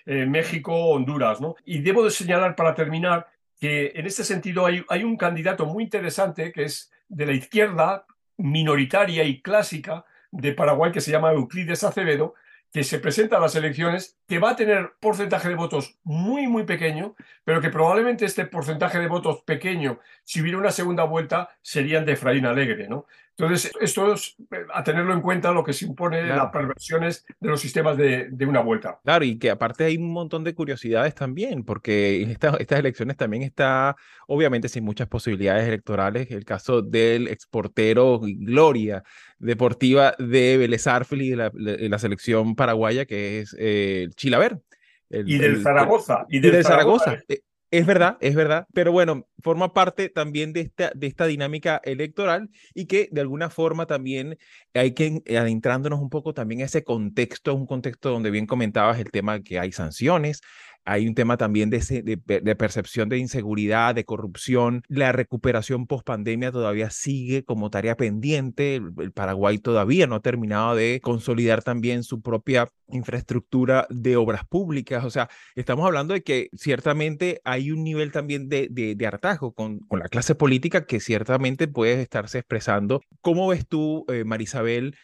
México, 0.05 0.73
Honduras, 0.73 1.39
¿no? 1.39 1.55
Y 1.65 1.79
debo 1.79 2.03
de 2.03 2.11
señalar 2.11 2.55
para 2.55 2.75
terminar 2.75 3.27
que 3.59 3.93
en 3.95 4.05
este 4.05 4.23
sentido 4.23 4.65
hay, 4.65 4.83
hay 4.89 5.03
un 5.03 5.15
candidato 5.15 5.65
muy 5.65 5.85
interesante 5.85 6.51
que 6.51 6.63
es 6.63 6.91
de 7.07 7.25
la 7.25 7.33
izquierda 7.33 8.05
minoritaria 8.37 9.23
y 9.23 9.41
clásica 9.41 10.05
de 10.31 10.51
Paraguay 10.51 10.91
que 10.91 11.01
se 11.01 11.11
llama 11.11 11.31
Euclides 11.31 11.83
Acevedo, 11.83 12.33
que 12.73 12.83
se 12.83 12.97
presenta 12.97 13.37
a 13.37 13.39
las 13.39 13.55
elecciones, 13.55 14.17
que 14.27 14.39
va 14.39 14.49
a 14.49 14.55
tener 14.55 14.93
porcentaje 14.99 15.47
de 15.47 15.53
votos 15.53 15.99
muy, 16.03 16.47
muy 16.47 16.63
pequeño, 16.63 17.15
pero 17.43 17.61
que 17.61 17.69
probablemente 17.69 18.25
este 18.25 18.47
porcentaje 18.47 18.97
de 18.97 19.07
votos 19.07 19.43
pequeño, 19.43 19.99
si 20.23 20.41
hubiera 20.41 20.57
una 20.57 20.71
segunda 20.71 21.03
vuelta, 21.03 21.55
serían 21.61 22.03
de 22.03 22.13
Efraín 22.13 22.47
Alegre, 22.47 22.87
¿no? 22.87 23.05
Entonces, 23.37 23.71
esto 23.81 24.13
es 24.13 24.35
eh, 24.51 24.65
a 24.73 24.83
tenerlo 24.83 25.13
en 25.13 25.21
cuenta 25.21 25.51
lo 25.51 25.63
que 25.63 25.73
se 25.73 25.85
impone 25.85 26.21
las 26.27 26.51
perversiones 26.51 27.25
de 27.39 27.49
los 27.49 27.59
sistemas 27.59 27.97
de, 27.97 28.29
una 28.47 28.61
vuelta. 28.61 28.99
Claro, 29.03 29.25
y 29.25 29.39
que 29.39 29.49
aparte 29.49 29.85
hay 29.85 29.97
un 29.97 30.11
montón 30.11 30.43
de 30.43 30.53
curiosidades 30.53 31.15
también, 31.15 31.63
porque 31.63 32.21
en 32.21 32.29
estas 32.29 32.59
elecciones 32.79 33.17
también 33.17 33.41
está, 33.41 33.95
obviamente, 34.27 34.69
sin 34.69 34.83
muchas 34.83 35.07
posibilidades 35.07 35.67
electorales, 35.67 36.29
el 36.29 36.45
caso 36.45 36.83
del 36.83 37.27
exportero 37.27 38.19
Gloria 38.21 39.03
deportiva 39.39 40.15
de 40.19 40.57
Vélez 40.57 40.85
y 41.11 41.29
de 41.31 41.89
la, 41.89 41.99
selección 41.99 42.55
paraguaya, 42.55 43.05
que 43.05 43.39
es 43.39 43.55
eh, 43.57 44.09
Chilaver. 44.15 44.59
y 45.09 45.37
del 45.39 45.61
Zaragoza. 45.61 46.25
Y 46.29 46.39
del, 46.39 46.63
Zaragoza. 46.63 47.17
Eh, 47.27 47.41
es 47.73 47.87
verdad, 47.87 48.17
es 48.21 48.35
verdad, 48.35 48.67
pero 48.71 48.91
bueno, 48.91 49.27
forma 49.39 49.73
parte 49.73 50.07
también 50.07 50.53
de 50.53 50.61
esta, 50.61 50.91
de 50.93 51.07
esta 51.07 51.25
dinámica 51.25 51.81
electoral 51.83 52.51
y 52.75 52.85
que 52.85 53.09
de 53.11 53.21
alguna 53.21 53.49
forma 53.49 53.87
también 53.87 54.37
hay 54.75 54.93
que 54.93 55.23
adentrándonos 55.35 55.99
un 55.99 56.11
poco 56.11 56.35
también 56.35 56.61
a 56.61 56.65
ese 56.65 56.83
contexto, 56.83 57.55
un 57.55 57.65
contexto 57.65 58.11
donde 58.11 58.29
bien 58.29 58.45
comentabas 58.45 58.99
el 58.99 59.09
tema 59.09 59.41
que 59.41 59.57
hay 59.57 59.71
sanciones, 59.71 60.41
hay 60.85 61.07
un 61.07 61.15
tema 61.15 61.37
también 61.37 61.69
de, 61.69 62.55
percepción 62.57 63.09
de 63.09 63.17
inseguridad, 63.17 63.95
de 63.95 64.05
corrupción. 64.05 64.83
La 64.87 65.11
recuperación 65.11 65.87
post 65.87 66.05
pandemia 66.05 66.51
todavía 66.51 66.89
sigue 66.89 67.43
como 67.43 67.69
tarea 67.69 67.95
pendiente. 67.95 68.75
El, 68.75 69.11
Paraguay 69.13 69.57
todavía 69.59 70.07
no 70.07 70.15
ha 70.15 70.21
terminado 70.21 70.75
de 70.75 70.99
consolidar 71.01 71.63
también 71.63 72.03
su 72.03 72.21
propia 72.21 72.67
infraestructura 72.89 73.87
de 73.89 74.17
obras 74.17 74.45
públicas. 74.45 75.05
O 75.05 75.09
sea, 75.09 75.29
estamos 75.55 75.85
hablando 75.85 76.13
de 76.13 76.23
que 76.23 76.49
ciertamente 76.53 77.41
hay 77.45 77.71
un 77.71 77.83
nivel 77.83 78.11
también 78.11 78.49
de, 78.49 78.97
hartazgo 79.07 79.53
con, 79.53 79.79
con, 79.79 79.99
la 79.99 80.09
clase 80.09 80.35
política 80.35 80.85
que 80.85 80.99
ciertamente 80.99 81.67
puede 81.67 82.01
estarse 82.01 82.39
expresando. 82.39 83.01
¿Cómo 83.21 83.47
ves 83.47 83.67
tú, 83.67 84.05
eh, 84.09 84.23
Marisabel? 84.25 84.95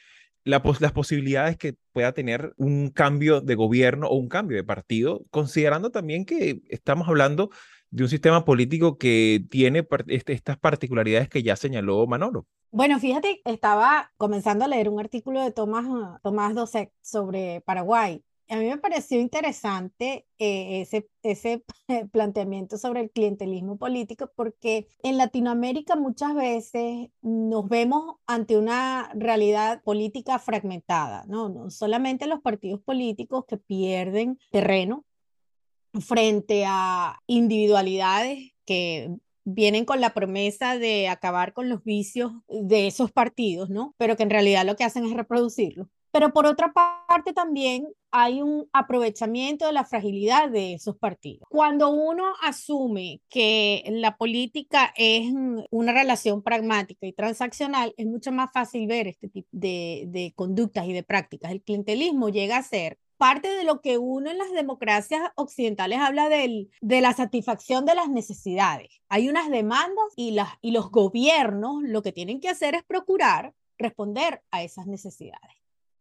Las 0.44 0.92
posibilidades 0.94 1.58
que 1.58 1.76
pueda 1.92 2.12
tener 2.14 2.54
un 2.58 2.90
cambio 2.90 3.42
de 3.42 3.56
gobierno 3.56 4.08
o 4.08 4.16
un 4.16 4.30
cambio 4.30 4.58
de 4.58 4.64
partido, 4.64 5.26
considerando 5.32 5.92
también 5.92 6.26
que 6.26 6.62
estamos 6.70 7.08
hablando 7.08 7.50
de 7.92 8.04
un 8.04 8.10
sistema 8.10 8.46
político 8.46 8.98
que 8.98 9.44
tiene 9.50 9.88
este, 10.08 10.34
estas 10.34 10.58
particularidades 10.58 11.30
que 11.30 11.44
ya 11.44 11.56
señaló 11.56 12.06
Manolo. 12.08 12.46
Bueno, 12.72 13.00
fíjate, 13.00 13.42
estaba 13.46 14.12
comenzando 14.18 14.66
a 14.66 14.68
leer 14.68 14.90
un 14.90 15.00
artículo 15.00 15.44
de 15.44 15.52
Tomás, 15.52 15.86
Tomás 16.22 16.54
Dosek 16.54 16.92
sobre 17.02 17.62
Paraguay 17.62 18.24
a 18.50 18.58
mí 18.58 18.66
me 18.66 18.78
pareció 18.78 19.20
interesante 19.20 20.26
eh, 20.40 20.82
ese, 20.82 21.08
ese 21.22 21.64
planteamiento 22.12 22.78
sobre 22.78 23.02
el 23.02 23.12
clientelismo 23.12 23.78
político 23.78 24.32
porque 24.36 24.88
en 25.04 25.18
Latinoamérica 25.18 25.96
muchas 25.96 26.34
veces 26.34 27.10
nos 27.22 27.70
vemos 27.70 28.16
ante 28.26 28.58
una 28.58 29.12
realidad 29.14 29.84
política 29.84 30.40
fragmentada, 30.40 31.26
¿no? 31.28 31.50
No 31.50 31.70
solamente 31.70 32.26
los 32.26 32.42
partidos 32.42 32.82
políticos 32.82 33.46
que 33.48 33.58
pierden 33.58 34.40
terreno 34.52 35.06
frente 36.02 36.66
a 36.68 37.20
individualidades 37.28 38.52
que 38.66 39.16
vienen 39.44 39.86
con 39.86 40.02
la 40.02 40.14
promesa 40.14 40.78
de 40.78 41.08
acabar 41.08 41.54
con 41.54 41.70
los 41.70 41.84
vicios 41.84 42.32
de 42.48 42.88
esos 42.88 43.12
partidos, 43.12 43.70
¿no? 43.70 43.94
Pero 43.98 44.16
que 44.16 44.24
en 44.24 44.30
realidad 44.30 44.66
lo 44.66 44.76
que 44.76 44.84
hacen 44.84 45.06
es 45.06 45.14
reproducirlos 45.14 45.88
pero 46.12 46.34
por 46.34 46.46
otra 46.46 46.72
parte 46.74 47.34
también 47.34 47.88
hay 48.12 48.42
un 48.42 48.68
aprovechamiento 48.74 49.68
de 49.68 49.74
la 49.74 49.86
fragilidad 49.86 50.50
de 50.50 50.74
esos 50.74 50.98
partidos. 50.98 51.48
Cuando 51.50 51.90
uno 51.90 52.34
asume 52.42 53.22
que 53.30 53.84
la 53.88 54.18
política 54.18 54.94
es 54.96 55.32
una 55.70 55.94
relación 55.94 56.42
pragmática 56.42 57.06
y 57.06 57.14
transaccional, 57.14 57.94
es 57.98 58.08
mucho 58.08 58.32
más 58.32 58.52
fácil 58.52 58.88
ver 58.88 59.08
este 59.08 59.30
tipo 59.30 59.48
de, 59.52 60.06
de 60.08 60.34
conductas 60.36 60.88
y 60.88 60.94
de 60.94 61.04
prácticas. 61.04 61.52
El 61.52 61.62
clientelismo 61.62 62.30
llega 62.30 62.58
a 62.58 62.64
ser 62.64 62.98
parte 63.20 63.50
de 63.50 63.66
lo 63.66 63.82
que 63.82 63.98
uno 63.98 64.32
en 64.32 64.38
las 64.38 64.52
democracias 64.54 65.22
occidentales 65.36 66.00
habla 66.00 66.30
del, 66.30 66.72
de 66.80 67.02
la 67.02 67.14
satisfacción 67.14 67.86
de 67.86 67.94
las 67.94 68.10
necesidades. 68.10 69.02
Hay 69.10 69.28
unas 69.28 69.50
demandas 69.50 70.06
y, 70.16 70.32
las, 70.32 70.48
y 70.62 70.72
los 70.72 70.90
gobiernos 70.90 71.84
lo 71.84 72.02
que 72.02 72.14
tienen 72.14 72.40
que 72.40 72.48
hacer 72.48 72.76
es 72.76 72.84
procurar 72.84 73.54
responder 73.78 74.42
a 74.52 74.64
esas 74.64 74.88
necesidades. 74.88 75.60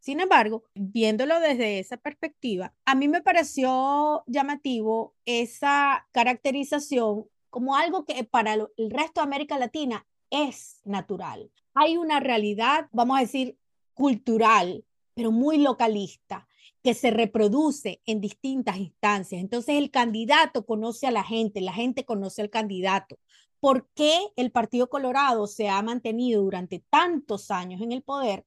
Sin 0.08 0.20
embargo, 0.20 0.64
viéndolo 0.74 1.38
desde 1.38 1.80
esa 1.80 1.98
perspectiva, 1.98 2.72
a 2.86 2.94
mí 2.94 3.08
me 3.08 3.20
pareció 3.20 4.24
llamativo 4.26 5.14
esa 5.26 6.08
caracterización 6.12 7.26
como 7.50 7.76
algo 7.76 8.06
que 8.06 8.24
para 8.24 8.54
el 8.54 8.90
resto 8.90 9.20
de 9.20 9.26
América 9.26 9.58
Latina 9.58 10.06
es 10.30 10.80
natural. 10.86 11.50
Hay 11.74 11.98
una 11.98 12.20
realidad, 12.20 12.88
vamos 12.90 13.18
a 13.18 13.20
decir, 13.20 13.58
cultural, 13.92 14.82
pero 15.12 15.30
muy 15.30 15.58
localista, 15.58 16.48
que 16.82 16.94
se 16.94 17.10
reproduce 17.10 18.00
en 18.06 18.22
distintas 18.22 18.78
instancias. 18.78 19.42
Entonces 19.42 19.76
el 19.76 19.90
candidato 19.90 20.64
conoce 20.64 21.06
a 21.06 21.10
la 21.10 21.22
gente, 21.22 21.60
la 21.60 21.74
gente 21.74 22.06
conoce 22.06 22.40
al 22.40 22.48
candidato. 22.48 23.18
¿Por 23.60 23.86
qué 23.90 24.18
el 24.36 24.52
Partido 24.52 24.88
Colorado 24.88 25.46
se 25.46 25.68
ha 25.68 25.82
mantenido 25.82 26.40
durante 26.40 26.82
tantos 26.88 27.50
años 27.50 27.82
en 27.82 27.92
el 27.92 28.02
poder? 28.02 28.46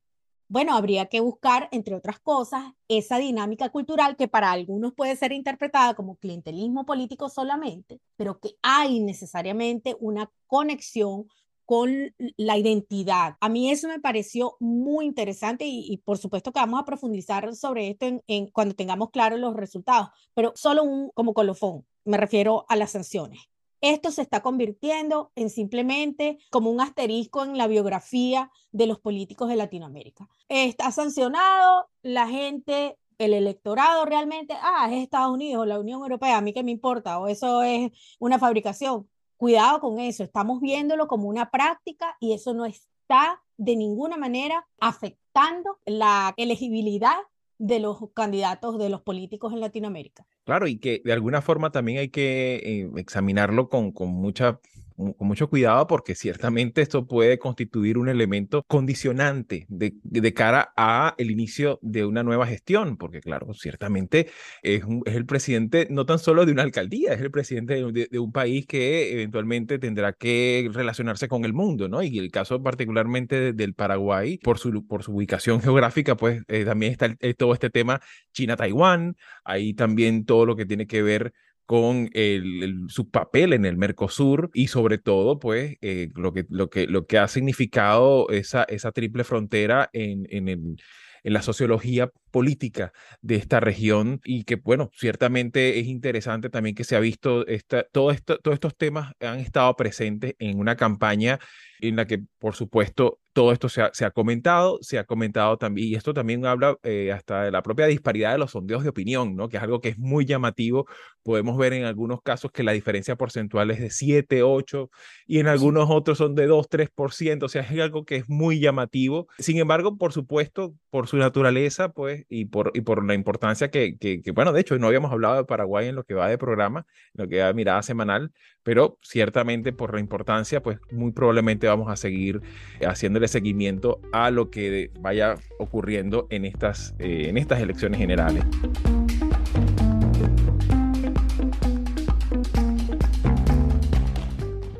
Bueno, 0.51 0.75
habría 0.75 1.05
que 1.05 1.21
buscar, 1.21 1.69
entre 1.71 1.95
otras 1.95 2.19
cosas, 2.19 2.73
esa 2.89 3.19
dinámica 3.19 3.69
cultural 3.69 4.17
que 4.17 4.27
para 4.27 4.51
algunos 4.51 4.93
puede 4.93 5.15
ser 5.15 5.31
interpretada 5.31 5.93
como 5.93 6.17
clientelismo 6.17 6.85
político 6.85 7.29
solamente, 7.29 8.01
pero 8.17 8.37
que 8.41 8.57
hay 8.61 8.99
necesariamente 8.99 9.95
una 10.01 10.29
conexión 10.47 11.29
con 11.63 12.13
la 12.35 12.57
identidad. 12.57 13.37
A 13.39 13.47
mí 13.47 13.71
eso 13.71 13.87
me 13.87 14.01
pareció 14.01 14.57
muy 14.59 15.05
interesante 15.05 15.63
y, 15.65 15.95
por 16.03 16.17
supuesto 16.17 16.51
que 16.51 16.59
vamos 16.59 16.81
a 16.81 16.85
profundizar 16.85 17.55
sobre 17.55 17.87
esto 17.87 18.21
en, 18.27 18.47
cuando 18.47 18.75
tengamos 18.75 19.11
claros 19.11 19.39
los 19.39 19.55
resultados, 19.55 20.09
pero 20.33 20.51
solo 20.55 21.11
como 21.13 21.33
colofón, 21.33 21.85
me 22.03 22.17
refiero 22.17 22.65
a 22.67 22.75
las 22.75 22.91
sanciones. 22.91 23.39
Esto 23.81 24.11
se 24.11 24.21
está 24.21 24.41
convirtiendo 24.41 25.31
en 25.35 25.49
simplemente 25.49 26.37
como 26.51 26.69
un 26.69 26.81
asterisco 26.81 27.43
en 27.43 27.57
la 27.57 27.65
biografía 27.65 28.51
de 28.71 28.85
los 28.85 28.99
políticos 28.99 29.49
de 29.49 29.55
Latinoamérica. 29.55 30.29
Está 30.49 30.91
sancionado, 30.91 31.89
la 32.03 32.27
gente, 32.27 32.99
el 33.17 33.33
electorado 33.33 34.05
realmente, 34.05 34.53
ah, 34.61 34.87
es 34.91 35.03
Estados 35.03 35.33
Unidos 35.33 35.63
o 35.63 35.65
la 35.65 35.79
Unión 35.79 36.01
Europea, 36.01 36.37
a 36.37 36.41
mí 36.41 36.53
qué 36.53 36.63
me 36.63 36.71
importa, 36.71 37.19
o 37.19 37.27
eso 37.27 37.63
es 37.63 37.91
una 38.19 38.37
fabricación. 38.37 39.09
Cuidado 39.35 39.79
con 39.79 39.99
eso, 39.99 40.23
estamos 40.23 40.61
viéndolo 40.61 41.07
como 41.07 41.27
una 41.27 41.49
práctica 41.49 42.15
y 42.19 42.33
eso 42.33 42.53
no 42.53 42.65
está 42.65 43.41
de 43.57 43.75
ninguna 43.75 44.15
manera 44.15 44.67
afectando 44.79 45.79
la 45.85 46.35
elegibilidad 46.37 47.17
de 47.61 47.79
los 47.79 47.97
candidatos, 48.15 48.79
de 48.79 48.89
los 48.89 49.01
políticos 49.01 49.53
en 49.53 49.59
Latinoamérica. 49.59 50.25
Claro, 50.45 50.67
y 50.67 50.79
que 50.79 50.99
de 51.05 51.13
alguna 51.13 51.43
forma 51.43 51.71
también 51.71 51.99
hay 51.99 52.09
que 52.09 52.55
eh, 52.55 52.89
examinarlo 52.97 53.69
con, 53.69 53.91
con 53.91 54.09
mucha 54.09 54.59
con 54.95 55.27
mucho 55.27 55.49
cuidado 55.49 55.87
porque 55.87 56.15
ciertamente 56.15 56.81
esto 56.81 57.05
puede 57.05 57.39
constituir 57.39 57.97
un 57.97 58.09
elemento 58.09 58.63
condicionante 58.67 59.65
de, 59.69 60.33
cara 60.33 60.73
a 60.77 61.15
el 61.17 61.31
inicio 61.31 61.79
de 61.81 62.05
una 62.05 62.23
nueva 62.23 62.47
gestión, 62.47 62.97
porque 62.97 63.21
claro, 63.21 63.53
ciertamente 63.53 64.29
es, 64.63 64.83
el 65.05 65.25
presidente 65.25 65.87
no 65.89 66.05
tan 66.05 66.19
solo 66.19 66.45
de 66.45 66.51
una 66.51 66.63
alcaldía, 66.63 67.13
es 67.13 67.21
el 67.21 67.31
presidente 67.31 67.83
de, 67.91 68.19
un 68.19 68.31
país 68.31 68.65
que 68.65 69.13
eventualmente 69.13 69.79
tendrá 69.79 70.13
que 70.13 70.69
relacionarse 70.73 71.27
con 71.27 71.45
el 71.45 71.53
mundo, 71.53 71.87
¿no? 71.89 72.01
Y 72.03 72.19
el 72.19 72.31
caso 72.31 72.61
particularmente 72.61 73.53
del 73.53 73.73
Paraguay, 73.73 74.37
por 74.37 74.59
su, 74.59 74.85
por 74.87 75.03
su 75.03 75.13
ubicación 75.15 75.61
geográfica, 75.61 76.15
pues 76.15 76.43
eh, 76.47 76.65
también 76.65 76.91
está 76.91 77.15
todo 77.37 77.53
este 77.53 77.69
tema 77.69 78.01
China-Taiwán, 78.33 79.15
ahí 79.43 79.73
también 79.73 80.25
todo 80.25 80.45
lo 80.45 80.55
que 80.55 80.65
tiene 80.65 80.87
que 80.87 81.01
ver 81.01 81.33
con 81.71 82.09
el, 82.11 82.83
su 82.89 83.09
papel 83.09 83.53
en 83.53 83.63
el 83.63 83.77
Mercosur 83.77 84.51
y 84.53 84.67
sobre 84.67 84.97
todo, 84.97 85.39
pues, 85.39 85.77
eh, 85.79 86.09
lo, 86.15 86.33
que, 86.33 86.45
lo, 86.49 86.69
que, 86.69 86.85
lo 86.85 87.05
que 87.05 87.17
ha 87.17 87.29
significado 87.29 88.29
esa, 88.29 88.63
esa 88.65 88.91
triple 88.91 89.23
frontera 89.23 89.89
en, 89.93 90.27
en, 90.31 90.49
el, 90.49 90.75
en 91.23 91.33
la 91.33 91.41
sociología 91.41 92.11
política 92.29 92.91
de 93.21 93.35
esta 93.35 93.61
región 93.61 94.19
y 94.25 94.43
que, 94.43 94.55
bueno, 94.55 94.91
ciertamente 94.93 95.79
es 95.79 95.87
interesante 95.87 96.49
también 96.49 96.75
que 96.75 96.83
se 96.83 96.97
ha 96.97 96.99
visto, 96.99 97.47
esta, 97.47 97.85
todo 97.89 98.11
esto, 98.11 98.37
todos 98.39 98.55
estos 98.55 98.75
temas 98.75 99.13
han 99.21 99.39
estado 99.39 99.73
presentes 99.77 100.35
en 100.39 100.59
una 100.59 100.75
campaña 100.75 101.39
en 101.81 101.95
la 101.95 102.05
que, 102.05 102.23
por 102.39 102.55
supuesto, 102.55 103.19
todo 103.33 103.51
esto 103.53 103.69
se 103.69 103.81
ha, 103.81 103.91
se 103.93 104.05
ha, 104.05 104.11
comentado, 104.11 104.79
se 104.81 104.99
ha 104.99 105.05
comentado 105.05 105.57
también, 105.57 105.87
y 105.87 105.95
esto 105.95 106.13
también 106.13 106.45
habla 106.45 106.77
eh, 106.83 107.11
hasta 107.11 107.43
de 107.43 107.51
la 107.51 107.63
propia 107.63 107.85
disparidad 107.85 108.33
de 108.33 108.37
los 108.37 108.51
sondeos 108.51 108.83
de 108.83 108.89
opinión, 108.89 109.35
¿no? 109.35 109.47
que 109.47 109.57
es 109.57 109.63
algo 109.63 109.79
que 109.79 109.89
es 109.89 109.97
muy 109.97 110.25
llamativo. 110.25 110.85
Podemos 111.23 111.57
ver 111.57 111.73
en 111.73 111.85
algunos 111.85 112.21
casos 112.21 112.51
que 112.51 112.63
la 112.63 112.71
diferencia 112.73 113.15
porcentual 113.15 113.71
es 113.71 113.79
de 113.79 113.89
7, 113.89 114.43
8, 114.43 114.89
y 115.27 115.39
en 115.39 115.47
algunos 115.47 115.89
otros 115.89 116.17
son 116.17 116.35
de 116.35 116.47
2, 116.47 116.67
3%, 116.69 117.43
o 117.43 117.49
sea, 117.49 117.61
es 117.61 117.79
algo 117.79 118.05
que 118.05 118.17
es 118.17 118.29
muy 118.29 118.59
llamativo. 118.59 119.27
Sin 119.39 119.57
embargo, 119.57 119.97
por 119.97 120.13
supuesto, 120.13 120.73
por 120.89 121.07
su 121.07 121.17
naturaleza, 121.17 121.89
pues, 121.89 122.25
y 122.27 122.45
por, 122.45 122.71
y 122.73 122.81
por 122.81 123.05
la 123.05 123.13
importancia 123.13 123.69
que, 123.69 123.97
que, 123.97 124.21
que, 124.21 124.31
bueno, 124.31 124.51
de 124.51 124.61
hecho, 124.61 124.77
no 124.77 124.87
habíamos 124.87 125.11
hablado 125.11 125.35
de 125.35 125.45
Paraguay 125.45 125.87
en 125.87 125.95
lo 125.95 126.03
que 126.03 126.15
va 126.15 126.27
de 126.27 126.37
programa, 126.37 126.85
en 127.13 127.23
lo 127.23 127.29
que 127.29 127.39
va 127.39 127.47
de 127.47 127.53
mirada 127.53 127.81
semanal, 127.83 128.31
pero 128.63 128.97
ciertamente 129.01 129.73
por 129.73 129.93
la 129.93 129.99
importancia, 129.99 130.61
pues, 130.61 130.79
muy 130.91 131.11
probablemente 131.11 131.67
vamos 131.71 131.91
a 131.91 131.95
seguir 131.95 132.41
haciéndole 132.85 133.27
seguimiento 133.27 133.99
a 134.11 134.31
lo 134.31 134.49
que 134.49 134.91
vaya 134.99 135.35
ocurriendo 135.59 136.27
en 136.29 136.45
estas, 136.45 136.95
eh, 136.99 137.27
en 137.29 137.37
estas 137.37 137.59
elecciones 137.61 137.99
generales. 137.99 138.43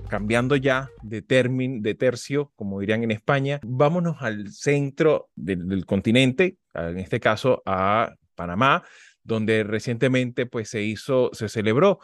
cambiando 0.08 0.58
ya 0.58 0.90
de 1.04 1.22
término, 1.22 1.82
de 1.82 1.96
tercio, 1.96 2.52
como 2.58 2.82
dirían 2.82 3.02
en 3.02 3.12
España, 3.12 3.62
vámonos 3.64 4.18
al 4.20 4.50
centro 4.50 5.30
del, 5.36 5.70
del, 5.70 5.86
continente, 5.86 6.58
en 6.74 7.00
este 7.00 7.22
caso 7.22 7.64
a 7.66 8.14
Panamá, 8.36 8.84
donde 9.24 9.64
recientemente 9.64 10.46
pues 10.46 10.70
se 10.70 10.82
hizo, 10.82 11.30
se 11.32 11.48
celebró 11.48 12.00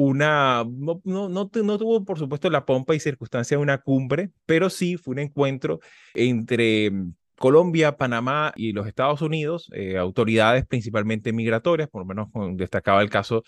una, 0.00 0.64
no, 0.64 1.00
no, 1.02 1.28
no, 1.28 1.48
tuvo 1.48 2.04
por 2.04 2.20
supuesto 2.20 2.48
la 2.50 2.64
pompa 2.64 2.94
y 2.94 3.00
circunstancia 3.00 3.56
de 3.56 3.62
una 3.64 3.78
cumbre, 3.78 4.30
pero 4.46 4.70
sí 4.70 4.96
fue 4.96 5.12
un 5.12 5.18
encuentro 5.18 5.80
entre 6.14 6.92
mm, 6.92 7.14
Colombia, 7.36 7.96
Panamá 7.96 8.52
y 8.54 8.72
los 8.72 8.86
Estados 8.86 9.22
Unidos, 9.22 9.68
eh, 9.72 9.98
autoridades 9.98 10.64
principalmente 10.66 11.32
migratorias, 11.32 11.88
por 11.88 12.02
lo 12.02 12.06
menos 12.06 12.28
destacaba 12.56 13.02
el 13.02 13.10
caso, 13.10 13.42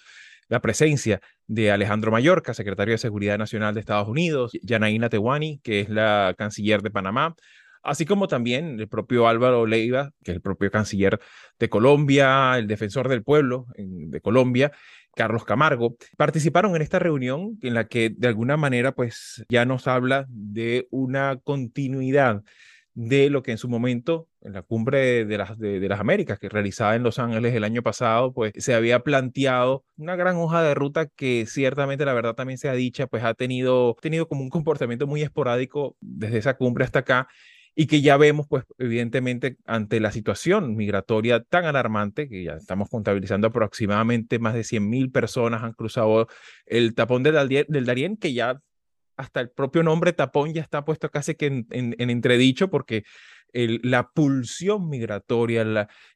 la 0.48 0.60
presencia 0.60 1.20
de 1.46 1.70
Alejandro 1.70 2.10
Mayorca, 2.10 2.52
secretario 2.52 2.94
de 2.94 2.98
Seguridad 2.98 3.38
Nacional 3.38 3.72
de 3.72 3.80
Estados 3.80 4.08
Unidos, 4.08 4.50
Yanaína 4.60 5.08
Tewani, 5.08 5.60
que 5.62 5.78
es 5.78 5.88
la 5.88 6.34
canciller 6.36 6.82
de 6.82 6.90
Panamá, 6.90 7.36
así 7.84 8.04
como 8.04 8.26
también 8.26 8.80
el 8.80 8.88
propio 8.88 9.28
Álvaro 9.28 9.66
Leiva, 9.66 10.10
que 10.24 10.32
es 10.32 10.36
el 10.36 10.42
propio 10.42 10.68
canciller 10.72 11.20
de 11.60 11.68
Colombia, 11.68 12.58
el 12.58 12.66
defensor 12.66 13.08
del 13.08 13.22
pueblo 13.22 13.66
de 13.76 14.20
Colombia, 14.20 14.72
Carlos 15.14 15.44
Camargo, 15.44 15.96
participaron 16.16 16.76
en 16.76 16.82
esta 16.82 16.98
reunión 16.98 17.58
en 17.62 17.74
la 17.74 17.88
que 17.88 18.10
de 18.10 18.28
alguna 18.28 18.56
manera 18.56 18.92
pues 18.92 19.44
ya 19.48 19.64
nos 19.64 19.86
habla 19.86 20.26
de 20.28 20.88
una 20.90 21.38
continuidad 21.42 22.42
de 22.94 23.30
lo 23.30 23.42
que 23.42 23.52
en 23.52 23.58
su 23.58 23.68
momento, 23.68 24.28
en 24.42 24.52
la 24.52 24.62
cumbre 24.62 25.24
de 25.24 25.38
las, 25.38 25.58
de, 25.58 25.88
las 25.88 26.00
Américas, 26.00 26.38
que 26.38 26.48
realizada 26.48 26.96
en 26.96 27.02
Los 27.02 27.18
Ángeles 27.18 27.54
el 27.54 27.64
año 27.64 27.82
pasado, 27.82 28.32
pues 28.32 28.52
se 28.56 28.74
había 28.74 29.00
planteado 29.00 29.84
una 29.96 30.16
gran 30.16 30.36
hoja 30.36 30.62
de 30.62 30.74
ruta 30.74 31.06
que 31.06 31.46
ciertamente, 31.46 32.04
la 32.04 32.12
verdad 32.12 32.34
también 32.34 32.58
se 32.58 32.68
ha 32.68 32.74
dicha, 32.74 33.06
pues 33.06 33.22
ha 33.24 33.34
tenido, 33.34 33.96
tenido 34.02 34.28
como 34.28 34.42
un 34.42 34.50
comportamiento 34.50 35.06
muy 35.06 35.22
esporádico 35.22 35.96
desde 36.00 36.38
esa 36.38 36.54
cumbre 36.54 36.84
hasta 36.84 37.00
acá 37.00 37.28
y 37.74 37.86
que 37.86 38.02
ya 38.02 38.16
vemos, 38.16 38.46
pues, 38.48 38.64
evidentemente, 38.78 39.56
ante 39.64 40.00
la 40.00 40.12
situación 40.12 40.76
migratoria 40.76 41.42
tan 41.42 41.64
alarmante, 41.64 42.28
que 42.28 42.44
ya 42.44 42.54
estamos 42.54 42.88
contabilizando 42.90 43.46
aproximadamente 43.48 44.38
más 44.38 44.54
de 44.54 44.64
100.000 44.64 45.12
personas 45.12 45.62
han 45.62 45.72
cruzado 45.72 46.28
el 46.66 46.94
tapón 46.94 47.22
del, 47.22 47.66
del 47.68 47.86
Darién, 47.86 48.16
que 48.16 48.32
ya 48.32 48.60
hasta 49.16 49.40
el 49.40 49.50
propio 49.50 49.82
nombre 49.82 50.12
tapón 50.12 50.52
ya 50.54 50.62
está 50.62 50.84
puesto 50.84 51.10
casi 51.10 51.34
que 51.34 51.46
en, 51.46 51.66
en 51.70 52.10
entredicho, 52.10 52.70
porque 52.70 53.04
la 53.52 54.10
pulsión 54.10 54.88
migratoria, 54.88 55.62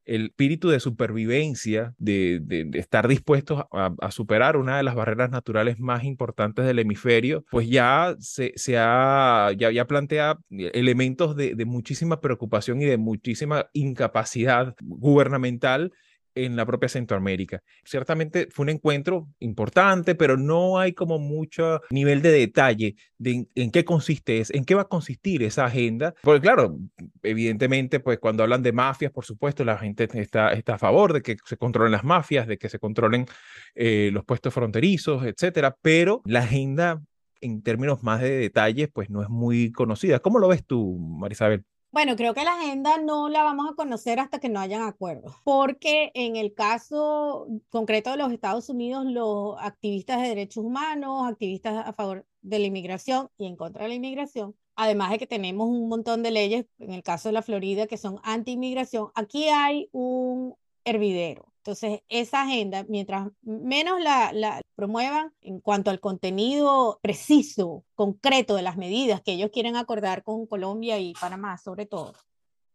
el 0.04 0.26
espíritu 0.26 0.68
de 0.68 0.80
supervivencia, 0.80 1.94
de, 1.98 2.42
estar 2.74 3.08
dispuestos 3.08 3.64
a, 3.72 4.10
superar 4.10 4.56
una 4.56 4.76
de 4.76 4.82
las 4.82 4.94
barreras 4.94 5.30
naturales 5.30 5.78
más 5.78 6.04
importantes 6.04 6.64
del 6.64 6.78
hemisferio, 6.78 7.44
pues 7.50 7.68
ya 7.68 8.14
se, 8.18 8.52
ha, 8.78 9.50
ya, 9.56 9.70
ya 9.70 9.86
plantea 9.86 10.38
elementos 10.50 11.36
de, 11.36 11.54
de 11.54 11.64
muchísima 11.64 12.20
preocupación 12.20 12.80
y 12.82 12.84
de 12.84 12.98
muchísima 12.98 13.66
incapacidad 13.72 14.74
gubernamental 14.80 15.92
en 16.34 16.56
la 16.56 16.66
propia 16.66 16.88
Centroamérica. 16.88 17.62
Ciertamente 17.84 18.48
fue 18.50 18.64
un 18.64 18.70
encuentro 18.70 19.28
importante, 19.40 20.14
pero 20.14 20.36
no 20.36 20.78
hay 20.78 20.92
como 20.92 21.18
mucho 21.18 21.80
nivel 21.90 22.22
de 22.22 22.30
detalle 22.32 22.96
de 23.18 23.46
en, 23.54 23.70
qué 23.70 23.84
consiste, 23.84 24.42
en 24.50 24.64
qué 24.64 24.74
va 24.74 24.82
a 24.82 24.88
consistir 24.88 25.42
esa 25.42 25.66
agenda. 25.66 26.14
Porque 26.22 26.40
claro, 26.40 26.78
evidentemente, 27.22 28.00
pues 28.00 28.18
cuando 28.18 28.42
hablan 28.42 28.62
de 28.62 28.72
mafias, 28.72 29.12
por 29.12 29.24
supuesto, 29.24 29.64
la 29.64 29.78
gente 29.78 30.08
está, 30.14 30.48
a 30.48 30.78
favor 30.78 31.12
de 31.12 31.22
que 31.22 31.36
se 31.44 31.56
controlen 31.56 31.92
las 31.92 32.04
mafias, 32.04 32.46
de 32.46 32.58
que 32.58 32.68
se 32.68 32.78
controlen 32.78 33.26
eh, 33.74 34.10
los 34.12 34.24
puestos 34.24 34.52
fronterizos, 34.52 35.24
etcétera, 35.24 35.76
pero 35.80 36.22
la 36.24 36.40
agenda 36.40 37.02
en 37.40 37.62
términos 37.62 38.02
más 38.02 38.20
de 38.22 38.30
detalles, 38.30 38.88
pues 38.92 39.10
no 39.10 39.22
es 39.22 39.28
muy 39.28 39.70
conocida. 39.70 40.20
¿Cómo 40.20 40.38
lo 40.38 40.48
ves 40.48 40.64
tú, 40.64 40.96
Marisabel? 40.98 41.64
Bueno, 41.94 42.16
creo 42.16 42.34
que 42.34 42.42
la 42.42 42.54
agenda 42.56 42.98
no 42.98 43.28
la 43.28 43.44
vamos 43.44 43.70
a 43.70 43.76
conocer 43.76 44.18
hasta 44.18 44.40
que 44.40 44.48
no 44.48 44.58
hayan 44.58 44.82
acuerdos, 44.82 45.32
porque 45.44 46.10
en 46.14 46.34
el 46.34 46.52
caso 46.52 47.46
concreto 47.68 48.10
de 48.10 48.16
los 48.16 48.32
Estados 48.32 48.68
Unidos, 48.68 49.04
los 49.06 49.54
activistas 49.60 50.20
de 50.20 50.26
derechos 50.26 50.64
humanos, 50.64 51.28
activistas 51.28 51.86
a 51.86 51.92
favor 51.92 52.26
de 52.42 52.58
la 52.58 52.66
inmigración 52.66 53.28
y 53.38 53.46
en 53.46 53.54
contra 53.54 53.84
de 53.84 53.90
la 53.90 53.94
inmigración, 53.94 54.56
además 54.74 55.12
de 55.12 55.18
que 55.18 55.28
tenemos 55.28 55.68
un 55.68 55.88
montón 55.88 56.24
de 56.24 56.32
leyes, 56.32 56.66
en 56.80 56.92
el 56.92 57.04
caso 57.04 57.28
de 57.28 57.34
la 57.34 57.42
Florida, 57.42 57.86
que 57.86 57.96
son 57.96 58.18
anti-inmigración, 58.24 59.12
aquí 59.14 59.48
hay 59.48 59.88
un 59.92 60.56
hervidero. 60.84 61.52
Entonces, 61.58 62.00
esa 62.10 62.42
agenda, 62.42 62.84
mientras 62.88 63.28
menos 63.40 63.98
la, 64.00 64.32
la, 64.34 64.60
promuevan 64.74 65.32
en 65.40 65.60
cuanto 65.60 65.90
al 65.90 65.98
contenido 65.98 66.98
preciso, 67.02 67.84
concreto 67.94 68.54
de 68.54 68.62
las 68.62 68.76
medidas 68.76 69.22
que 69.22 69.32
ellos 69.32 69.50
quieren 69.50 69.76
acordar 69.76 70.22
con 70.24 70.46
Colombia 70.46 70.98
y 70.98 71.14
Panamá, 71.14 71.56
sobre 71.56 71.86
todo, 71.86 72.12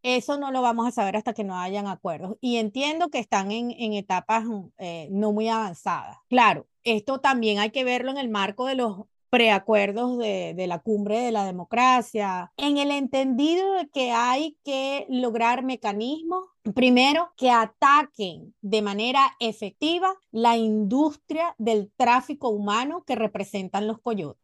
eso 0.01 0.39
no 0.39 0.51
lo 0.51 0.61
vamos 0.61 0.87
a 0.87 0.91
saber 0.91 1.17
hasta 1.17 1.33
que 1.33 1.43
no 1.43 1.59
hayan 1.59 1.87
acuerdos. 1.87 2.37
Y 2.41 2.57
entiendo 2.57 3.09
que 3.09 3.19
están 3.19 3.51
en, 3.51 3.71
en 3.71 3.93
etapas 3.93 4.45
eh, 4.77 5.07
no 5.11 5.33
muy 5.33 5.49
avanzadas. 5.49 6.17
Claro, 6.27 6.67
esto 6.83 7.19
también 7.19 7.59
hay 7.59 7.71
que 7.71 7.83
verlo 7.83 8.11
en 8.11 8.17
el 8.17 8.29
marco 8.29 8.65
de 8.65 8.75
los 8.75 9.01
preacuerdos 9.29 10.17
de, 10.17 10.55
de, 10.55 10.65
la 10.65 10.79
cumbre 10.79 11.19
de 11.19 11.31
la 11.31 11.45
democracia, 11.45 12.51
en 12.57 12.77
el 12.77 12.89
entendido 12.89 13.73
de 13.73 13.87
que 13.89 14.11
hay 14.11 14.57
que 14.63 15.05
lograr 15.07 15.63
mecanismos, 15.63 16.45
primero, 16.73 17.31
que 17.37 17.49
ataquen 17.49 18.53
de 18.61 18.81
manera 18.81 19.35
efectiva 19.39 20.13
la 20.31 20.57
industria 20.57 21.55
del 21.57 21.91
tráfico 21.95 22.49
humano 22.49 23.03
que 23.05 23.15
representan 23.15 23.87
los 23.87 23.99
coyotes. 23.99 24.41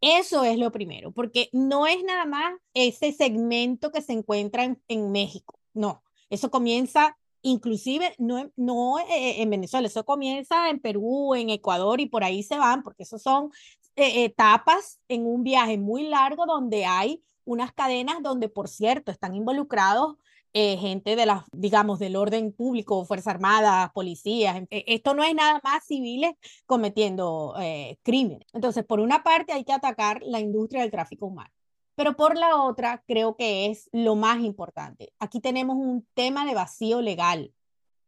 Eso 0.00 0.42
es 0.42 0.58
lo 0.58 0.72
primero, 0.72 1.12
porque 1.12 1.48
no 1.52 1.86
es 1.86 2.02
nada 2.02 2.24
más 2.24 2.54
ese 2.74 3.12
segmento 3.12 3.92
que 3.92 4.02
se 4.02 4.12
encuentra 4.12 4.76
en, 4.88 5.12
México, 5.12 5.60
no, 5.74 6.02
eso 6.28 6.50
comienza 6.50 7.16
inclusive 7.44 8.14
no, 8.18 8.50
no 8.56 8.98
eh, 8.98 9.42
en 9.42 9.50
Venezuela, 9.50 9.86
eso 9.86 10.04
comienza 10.04 10.70
en 10.70 10.80
Perú, 10.80 11.34
en 11.34 11.50
Ecuador 11.50 12.00
y 12.00 12.06
por 12.06 12.24
ahí 12.24 12.42
se 12.42 12.56
van, 12.56 12.82
porque 12.82 13.04
esos 13.04 13.22
son 13.22 13.50
eh, 13.94 14.24
etapas 14.24 15.00
en 15.08 15.26
un 15.26 15.44
viaje 15.44 15.78
muy 15.78 16.08
largo 16.08 16.46
donde 16.46 16.84
hay 16.84 17.22
unas 17.44 17.72
cadenas 17.72 18.22
donde, 18.22 18.48
por 18.48 18.68
cierto, 18.68 19.10
están 19.10 19.34
involucrados 19.34 20.16
eh, 20.54 20.76
gente 20.76 21.16
de 21.16 21.26
las, 21.26 21.44
digamos, 21.52 21.98
del 21.98 22.16
orden 22.16 22.52
público, 22.52 23.04
Fuerzas 23.04 23.34
Armadas, 23.34 23.90
policías. 23.92 24.62
E, 24.70 24.84
esto 24.88 25.14
no 25.14 25.24
es 25.24 25.34
nada 25.34 25.60
más 25.64 25.84
civiles 25.86 26.32
cometiendo 26.66 27.54
eh, 27.60 27.98
crímenes. 28.02 28.46
Entonces, 28.52 28.84
por 28.84 29.00
una 29.00 29.22
parte 29.22 29.52
hay 29.52 29.64
que 29.64 29.72
atacar 29.72 30.20
la 30.22 30.40
industria 30.40 30.82
del 30.82 30.90
tráfico 30.90 31.26
humano. 31.26 31.50
Pero 31.94 32.16
por 32.16 32.36
la 32.36 32.56
otra, 32.62 33.02
creo 33.06 33.36
que 33.36 33.66
es 33.66 33.88
lo 33.92 34.16
más 34.16 34.40
importante. 34.40 35.12
Aquí 35.18 35.40
tenemos 35.40 35.76
un 35.76 36.06
tema 36.14 36.46
de 36.46 36.54
vacío 36.54 37.00
legal. 37.02 37.52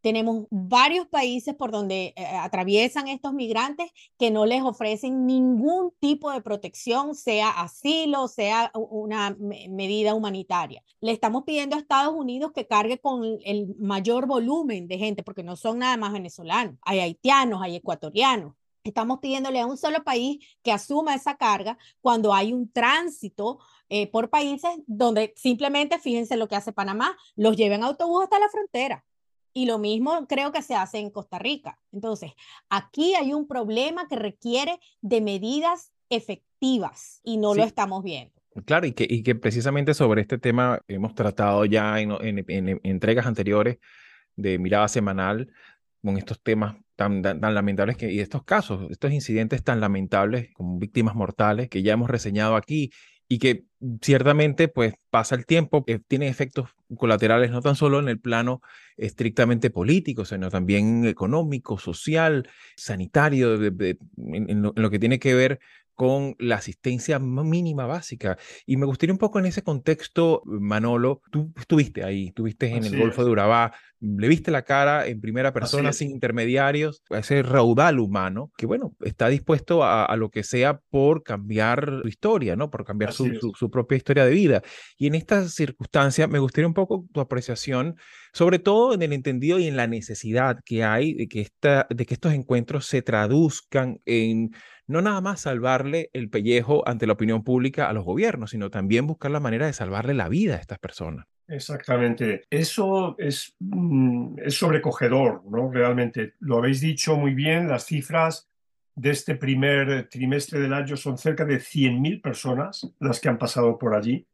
Tenemos 0.04 0.46
varios 0.50 1.08
países 1.08 1.54
por 1.54 1.70
donde 1.70 2.12
eh, 2.14 2.26
atraviesan 2.26 3.08
estos 3.08 3.32
migrantes 3.32 3.90
que 4.18 4.30
no 4.30 4.44
les 4.44 4.62
ofrecen 4.62 5.24
ningún 5.24 5.94
tipo 5.98 6.30
de 6.30 6.42
protección, 6.42 7.14
sea 7.14 7.48
asilo, 7.48 8.28
sea 8.28 8.70
una 8.74 9.34
medida 9.40 10.12
humanitaria. 10.12 10.82
Le 11.00 11.10
estamos 11.10 11.44
pidiendo 11.44 11.74
a 11.74 11.78
Estados 11.78 12.14
Unidos 12.14 12.52
que 12.52 12.66
cargue 12.66 12.98
con 12.98 13.38
el 13.46 13.74
mayor 13.78 14.26
volumen 14.26 14.88
de 14.88 14.98
gente, 14.98 15.22
porque 15.22 15.42
no 15.42 15.56
son 15.56 15.78
nada 15.78 15.96
más 15.96 16.12
venezolanos. 16.12 16.74
Hay 16.82 17.00
haitianos, 17.00 17.62
hay 17.62 17.76
ecuatorianos. 17.76 18.52
Estamos 18.82 19.20
pidiéndole 19.20 19.58
a 19.60 19.66
un 19.66 19.78
solo 19.78 20.04
país 20.04 20.44
que 20.62 20.70
asuma 20.70 21.14
esa 21.14 21.38
carga 21.38 21.78
cuando 22.02 22.34
hay 22.34 22.52
un 22.52 22.70
tránsito 22.70 23.58
eh, 23.88 24.06
por 24.10 24.28
países 24.28 24.70
donde 24.86 25.32
simplemente, 25.34 25.98
fíjense 25.98 26.36
lo 26.36 26.46
que 26.46 26.56
hace 26.56 26.74
Panamá, 26.74 27.16
los 27.36 27.56
lleven 27.56 27.82
autobús 27.82 28.24
hasta 28.24 28.38
la 28.38 28.50
frontera. 28.50 29.02
Y 29.54 29.66
lo 29.66 29.78
mismo 29.78 30.26
creo 30.26 30.52
que 30.52 30.62
se 30.62 30.74
hace 30.74 30.98
en 30.98 31.10
Costa 31.10 31.38
Rica. 31.38 31.78
Entonces, 31.92 32.32
aquí 32.68 33.14
hay 33.14 33.32
un 33.32 33.46
problema 33.46 34.08
que 34.08 34.16
requiere 34.16 34.80
de 35.00 35.20
medidas 35.20 35.92
efectivas 36.10 37.20
y 37.22 37.36
no 37.36 37.54
lo 37.54 37.62
estamos 37.62 38.02
viendo. 38.02 38.34
Claro, 38.66 38.86
y 38.86 38.92
que, 38.92 39.06
y 39.08 39.22
que 39.22 39.34
precisamente 39.34 39.94
sobre 39.94 40.22
este 40.22 40.38
tema 40.38 40.80
hemos 40.86 41.14
tratado 41.14 41.64
ya 41.64 42.00
en, 42.00 42.12
en, 42.20 42.44
en 42.48 42.80
entregas 42.82 43.26
anteriores 43.26 43.78
de 44.36 44.58
mirada 44.58 44.88
semanal 44.88 45.50
con 46.02 46.18
estos 46.18 46.40
temas 46.40 46.76
tan, 46.96 47.22
tan, 47.22 47.54
lamentables 47.54 47.96
que, 47.96 48.12
y 48.12 48.20
estos 48.20 48.44
casos, 48.44 48.90
estos 48.90 49.12
incidentes 49.12 49.64
tan 49.64 49.80
lamentables 49.80 50.52
como 50.52 50.78
víctimas 50.78 51.14
mortales 51.14 51.68
que 51.68 51.82
ya 51.82 51.94
hemos 51.94 52.10
reseñado 52.10 52.56
aquí 52.56 52.92
y 53.28 53.38
que 53.38 53.64
ciertamente 54.00 54.68
pues 54.68 54.94
pasa 55.10 55.34
el 55.34 55.46
tiempo, 55.46 55.84
que 55.84 55.98
tiene 55.98 56.28
efectos 56.28 56.70
colaterales 56.96 57.50
no 57.50 57.60
tan 57.60 57.76
solo 57.76 57.98
en 57.98 58.08
el 58.08 58.20
plano 58.20 58.60
estrictamente 58.96 59.70
político, 59.70 60.24
sino 60.24 60.50
también 60.50 61.06
económico, 61.06 61.78
social, 61.78 62.48
sanitario, 62.76 63.54
en, 63.56 64.62
lo, 64.62 64.90
que 64.90 64.98
tiene 64.98 65.18
que 65.18 65.34
ver 65.34 65.60
con 65.94 66.34
la 66.38 66.56
asistencia 66.56 67.18
mínima 67.18 67.86
básica. 67.86 68.36
Y 68.66 68.76
me 68.76 68.86
gustaría 68.86 69.12
un 69.12 69.18
poco 69.18 69.38
en 69.38 69.46
ese 69.46 69.62
contexto, 69.62 70.42
Manolo, 70.44 71.22
tú 71.30 71.52
estuviste 71.56 72.04
ahí, 72.04 72.28
estuviste 72.28 72.68
en 72.68 72.84
el 72.84 72.98
Golfo 72.98 73.24
de 73.24 73.30
Urabá, 73.30 73.72
le 74.04 74.28
viste 74.28 74.50
la 74.50 74.62
cara 74.62 75.06
en 75.06 75.20
primera 75.20 75.52
persona 75.52 75.92
sin 75.92 76.10
intermediarios, 76.10 77.02
a 77.10 77.18
ese 77.18 77.42
raudal 77.42 77.98
humano 77.98 78.52
que, 78.56 78.66
bueno, 78.66 78.94
está 79.00 79.28
dispuesto 79.28 79.82
a, 79.84 80.14
lo 80.16 80.30
que 80.30 80.42
sea 80.42 80.80
por 80.90 81.22
cambiar 81.22 82.00
su 82.02 82.08
historia, 82.08 82.56
¿no? 82.56 82.70
Por 82.70 82.84
cambiar 82.84 83.12
su, 83.12 83.54
su, 83.56 83.70
propia 83.70 83.96
historia 83.96 84.24
de 84.24 84.32
vida. 84.32 84.62
Y 84.98 85.06
en 85.06 85.14
esta 85.14 85.48
circunstancia 85.48 86.26
me 86.26 86.38
gustaría 86.38 86.68
un 86.68 86.74
poco 86.74 87.06
tu 87.12 87.20
apreciación, 87.20 87.96
sobre 88.32 88.58
todo 88.58 88.94
en 88.94 89.02
el 89.02 89.12
entendido 89.12 89.58
y 89.58 89.66
en 89.66 89.76
la 89.76 89.86
necesidad 89.86 90.58
que 90.64 90.84
hay 90.84 91.14
de 91.14 91.26
que, 91.26 91.40
esta, 91.40 91.86
de 91.90 92.06
que 92.06 92.14
estos 92.14 92.32
encuentros 92.32 92.86
se 92.86 93.02
traduzcan 93.02 94.00
en 94.04 94.50
no 94.86 95.00
nada 95.00 95.20
más 95.20 95.40
salvarle 95.40 96.10
el 96.12 96.28
pellejo 96.28 96.86
ante 96.86 97.06
la 97.06 97.14
opinión 97.14 97.42
pública 97.42 97.88
a 97.88 97.92
los 97.94 98.04
gobiernos, 98.04 98.50
sino 98.50 98.70
también 98.70 99.06
buscar 99.06 99.30
la 99.30 99.40
manera 99.40 99.66
de 99.66 99.72
salvarle 99.72 100.14
la 100.14 100.28
vida 100.28 100.56
a 100.56 100.58
estas 100.58 100.78
personas. 100.78 101.26
Exactamente. 101.48 102.42
Eso 102.48 103.16
es, 103.18 103.54
mm, 103.60 104.38
es 104.44 104.54
sobrecogedor, 104.54 105.42
¿no? 105.50 105.70
Realmente. 105.70 106.34
Lo 106.40 106.58
habéis 106.58 106.80
dicho 106.80 107.16
muy 107.16 107.34
bien, 107.34 107.68
las 107.68 107.86
cifras 107.86 108.48
de 108.94 109.10
este 109.10 109.34
primer 109.34 110.08
trimestre 110.08 110.60
del 110.60 110.72
año 110.72 110.96
son 110.96 111.18
cerca 111.18 111.44
de 111.44 111.58
100.000 111.58 112.20
personas 112.20 112.88
las 113.00 113.20
que 113.20 113.28
han 113.28 113.38
pasado 113.38 113.78
por 113.78 113.94
allí. 113.94 114.26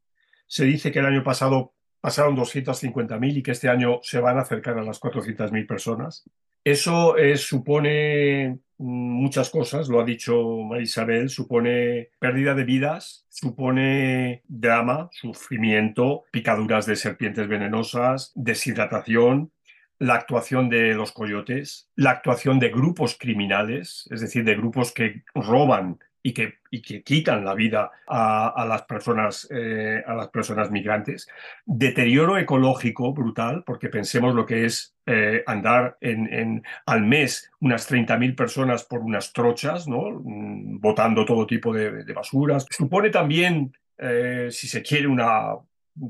Se 0.46 0.64
dice 0.64 0.92
que 0.92 0.99
el 0.99 1.07
año 1.07 1.25
pasado 1.25 1.73
pasaron 2.01 2.37
250.000 2.37 3.38
y 3.38 3.42
que 3.42 3.53
este 3.53 3.68
año 3.68 4.01
se 4.03 4.20
van 4.20 4.38
a 4.38 4.42
acercar 4.42 4.79
a 4.79 4.83
las 4.83 5.01
400.000 5.01 5.66
personas. 5.66 6.25
Eso 6.64 7.16
supone 7.37 8.61
muchas 8.80 9.50
cosas, 9.50 9.88
lo 9.88 10.00
ha 10.00 10.04
dicho 10.04 10.42
Marisabel, 10.64 11.28
supone 11.28 12.10
pérdida 12.18 12.54
de 12.54 12.64
vidas, 12.64 13.26
supone 13.28 14.42
drama, 14.48 15.10
sufrimiento, 15.12 16.24
picaduras 16.30 16.86
de 16.86 16.96
serpientes 16.96 17.46
venenosas, 17.46 18.32
deshidratación, 18.34 19.52
la 19.98 20.14
actuación 20.14 20.70
de 20.70 20.94
los 20.94 21.12
coyotes, 21.12 21.90
la 21.94 22.10
actuación 22.10 22.58
de 22.58 22.70
grupos 22.70 23.18
criminales, 23.20 24.08
es 24.10 24.22
decir, 24.22 24.44
de 24.44 24.56
grupos 24.56 24.92
que 24.92 25.24
roban 25.34 25.98
y 26.22 26.33
que, 26.33 26.59
y 26.70 26.83
que 26.83 27.02
quitan 27.02 27.44
la 27.44 27.54
vida 27.54 27.90
a, 28.06 28.64
las 28.68 28.83
personas, 28.83 29.48
eh, 29.50 30.02
a 30.06 30.14
las 30.14 30.28
personas 30.28 30.70
migrantes. 30.70 31.28
Deterioro 31.64 32.37
ecológico 32.38 33.12
brutal, 33.12 33.64
porque 33.64 33.88
pensemos 33.88 34.35
lo 34.35 34.44
que 34.44 34.66
es 34.66 34.94
eh, 35.06 35.42
andar 35.46 35.96
en, 36.00 36.33
en, 36.33 36.62
al 36.87 37.02
mes 37.02 37.50
unas 37.61 37.90
30.000 37.90 38.37
personas 38.37 38.85
por 38.85 39.00
unas 39.00 39.33
trochas, 39.33 39.88
¿no? 39.88 40.11
Mm, 40.11 40.80
botando 40.80 41.24
todo 41.24 41.46
tipo 41.46 41.72
de, 41.72 42.12
basuras. 42.12 42.66
Supone 42.70 43.11
también, 43.11 43.72
eh, 43.98 44.48
si 44.50 44.68
se 44.68 44.83
quiere, 44.83 45.06
una 45.06 45.54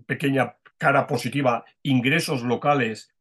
pequeña 0.06 0.56
cara 0.76 1.06
positiva, 1.06 1.64
ingresos 1.82 2.42
locales 2.42 3.12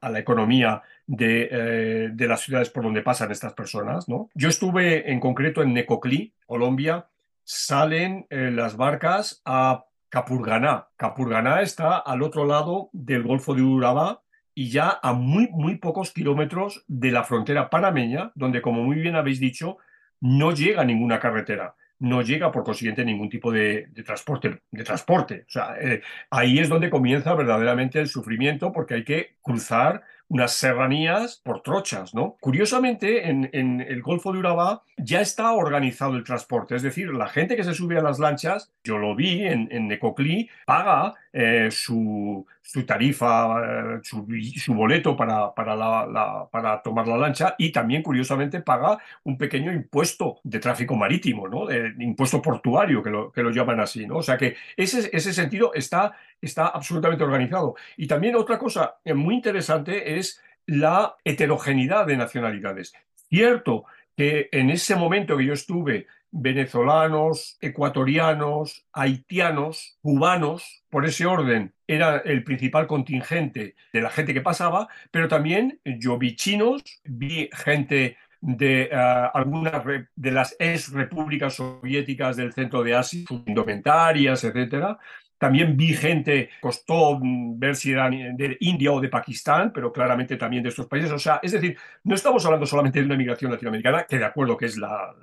a 0.00 0.10
la 0.10 0.18
economía 0.18 0.82
eh, 1.18 2.10
de, 2.12 2.28
las 2.28 2.40
ciudades 2.40 2.70
por 2.70 2.84
donde 2.84 3.02
pasan 3.02 3.32
estas 3.32 3.52
personas. 3.54 4.08
¿no? 4.08 4.28
Yo 4.34 4.48
estuve 4.48 5.10
en 5.10 5.20
concreto 5.20 5.62
en 5.62 5.74
Necoclí, 5.74 6.32
Colombia, 6.46 7.06
salen 7.44 8.26
eh, 8.30 8.50
las 8.52 8.76
barcas 8.76 9.42
a 9.44 9.84
Capurganá. 10.08 10.88
Capurganá 10.96 11.62
está 11.62 11.98
al 11.98 12.22
otro 12.22 12.44
lado 12.44 12.90
del 12.92 13.22
Golfo 13.22 13.54
de 13.54 13.62
Urabá 13.62 14.22
y 14.54 14.70
ya 14.70 14.98
a 15.02 15.12
muy, 15.12 15.48
muy 15.50 15.76
pocos 15.76 16.12
kilómetros 16.12 16.84
de 16.86 17.10
la 17.10 17.24
frontera 17.24 17.68
panameña, 17.68 18.32
donde, 18.34 18.62
como 18.62 18.82
muy 18.82 18.96
bien 18.96 19.16
habéis 19.16 19.38
dicho, 19.38 19.78
no 20.20 20.52
llega 20.52 20.84
ninguna 20.84 21.20
carretera 21.20 21.74
no 21.98 22.22
llega 22.22 22.52
por 22.52 22.64
consiguiente 22.64 23.04
ningún 23.04 23.28
tipo 23.28 23.50
de, 23.50 23.88
transporte. 24.04 24.62
De 24.70 24.84
transporte. 24.84 25.44
O 25.48 25.50
sea, 25.50 25.76
eh, 25.80 26.02
ahí 26.30 26.58
es 26.58 26.68
donde 26.68 26.90
comienza 26.90 27.34
verdaderamente 27.34 28.00
el 28.00 28.08
sufrimiento 28.08 28.72
porque 28.72 28.94
hay 28.94 29.04
que 29.04 29.36
cruzar 29.42 30.02
unas 30.28 30.52
serranías 30.54 31.40
por 31.44 31.62
trochas, 31.62 32.14
¿no? 32.14 32.36
Curiosamente, 32.40 33.30
en, 33.30 33.80
el 33.80 34.02
Golfo 34.02 34.32
de 34.32 34.40
Urabá 34.40 34.82
ya 34.96 35.20
está 35.20 35.52
organizado 35.52 36.16
el 36.16 36.24
transporte, 36.24 36.74
es 36.74 36.82
decir, 36.82 37.12
la 37.12 37.28
gente 37.28 37.54
que 37.54 37.62
se 37.62 37.74
sube 37.74 37.96
a 37.96 38.02
las 38.02 38.18
lanchas, 38.18 38.72
yo 38.82 38.98
lo 38.98 39.14
vi 39.14 39.44
en, 39.44 39.68
en 39.70 39.86
Necoclí, 39.86 40.50
paga 40.64 41.14
eh, 41.38 41.68
su, 41.70 42.46
su, 42.62 42.86
tarifa, 42.86 43.98
eh, 43.98 44.00
su, 44.02 44.72
boleto 44.72 45.14
para, 45.14 45.54
para, 45.54 45.76
la, 45.76 46.48
para 46.50 46.80
tomar 46.80 47.06
la 47.06 47.18
lancha 47.18 47.54
y 47.58 47.70
también, 47.70 48.02
curiosamente, 48.02 48.62
paga 48.62 48.96
un 49.24 49.36
pequeño 49.36 49.70
impuesto 49.70 50.40
de 50.44 50.58
tráfico 50.60 50.96
marítimo, 50.96 51.46
¿no? 51.46 51.70
Impuesto 51.98 52.40
portuario, 52.40 53.02
que 53.02 53.10
lo, 53.10 53.30
que 53.30 53.42
lo 53.42 53.50
llaman 53.50 53.80
así, 53.80 54.06
¿no? 54.06 54.16
O 54.16 54.22
sea 54.22 54.38
que 54.38 54.56
ese, 54.78 55.10
ese 55.12 55.34
sentido 55.34 55.74
está 55.74 56.14
está 56.40 56.68
absolutamente 56.68 57.24
organizado. 57.24 57.74
Y 57.98 58.06
también 58.06 58.36
otra 58.36 58.58
cosa 58.58 58.96
muy 59.04 59.34
interesante 59.34 60.18
es 60.18 60.40
la 60.64 61.16
heterogeneidad 61.22 62.06
de 62.06 62.16
nacionalidades. 62.16 62.94
Cierto 63.28 63.84
que 64.16 64.48
en 64.52 64.70
ese 64.70 64.96
momento 64.96 65.36
que 65.36 65.44
yo 65.44 65.52
estuve, 65.52 66.06
venezolanos, 66.40 67.56
ecuatorianos, 67.60 68.86
haitianos, 68.92 69.98
cubanos, 70.02 70.84
por 70.90 71.04
ese 71.04 71.26
orden, 71.26 71.72
era 71.86 72.18
el 72.18 72.44
principal 72.44 72.86
contingente 72.86 73.74
de 73.92 74.00
la 74.00 74.10
gente 74.10 74.34
que 74.34 74.40
pasaba, 74.40 74.88
pero 75.10 75.28
también 75.28 75.80
yo 75.84 76.18
vi 76.18 76.36
chinos, 76.36 76.82
vi 77.04 77.48
gente 77.52 78.16
de 78.40 78.90
uh, 78.92 79.36
algunas 79.36 79.82
de 80.14 80.30
las 80.30 80.54
ex 80.58 80.92
repúblicas 80.92 81.54
soviéticas 81.54 82.36
del 82.36 82.52
centro 82.52 82.82
de 82.82 82.94
Asia, 82.94 83.24
indumentarias, 83.46 84.44
etcétera, 84.44 84.98
también 85.38 85.76
vi 85.76 85.94
gente, 85.94 86.50
costó 86.60 87.18
ver 87.22 87.76
si 87.76 87.92
eran 87.92 88.36
de 88.36 88.56
India 88.60 88.92
o 88.92 89.00
de 89.00 89.08
Pakistán, 89.08 89.70
pero 89.72 89.92
claramente 89.92 90.36
también 90.36 90.62
de 90.62 90.70
estos 90.70 90.86
países. 90.86 91.12
O 91.12 91.18
sea, 91.18 91.40
es 91.42 91.52
decir, 91.52 91.76
no 92.04 92.14
estamos 92.14 92.44
hablando 92.46 92.64
solamente 92.64 93.00
de 93.00 93.06
una 93.06 93.16
migración 93.16 93.50
latinoamericana, 93.50 94.04
que 94.04 94.18
de 94.18 94.24
acuerdo 94.24 94.56
que 94.56 94.66
es 94.66 94.78
la, 94.78 95.14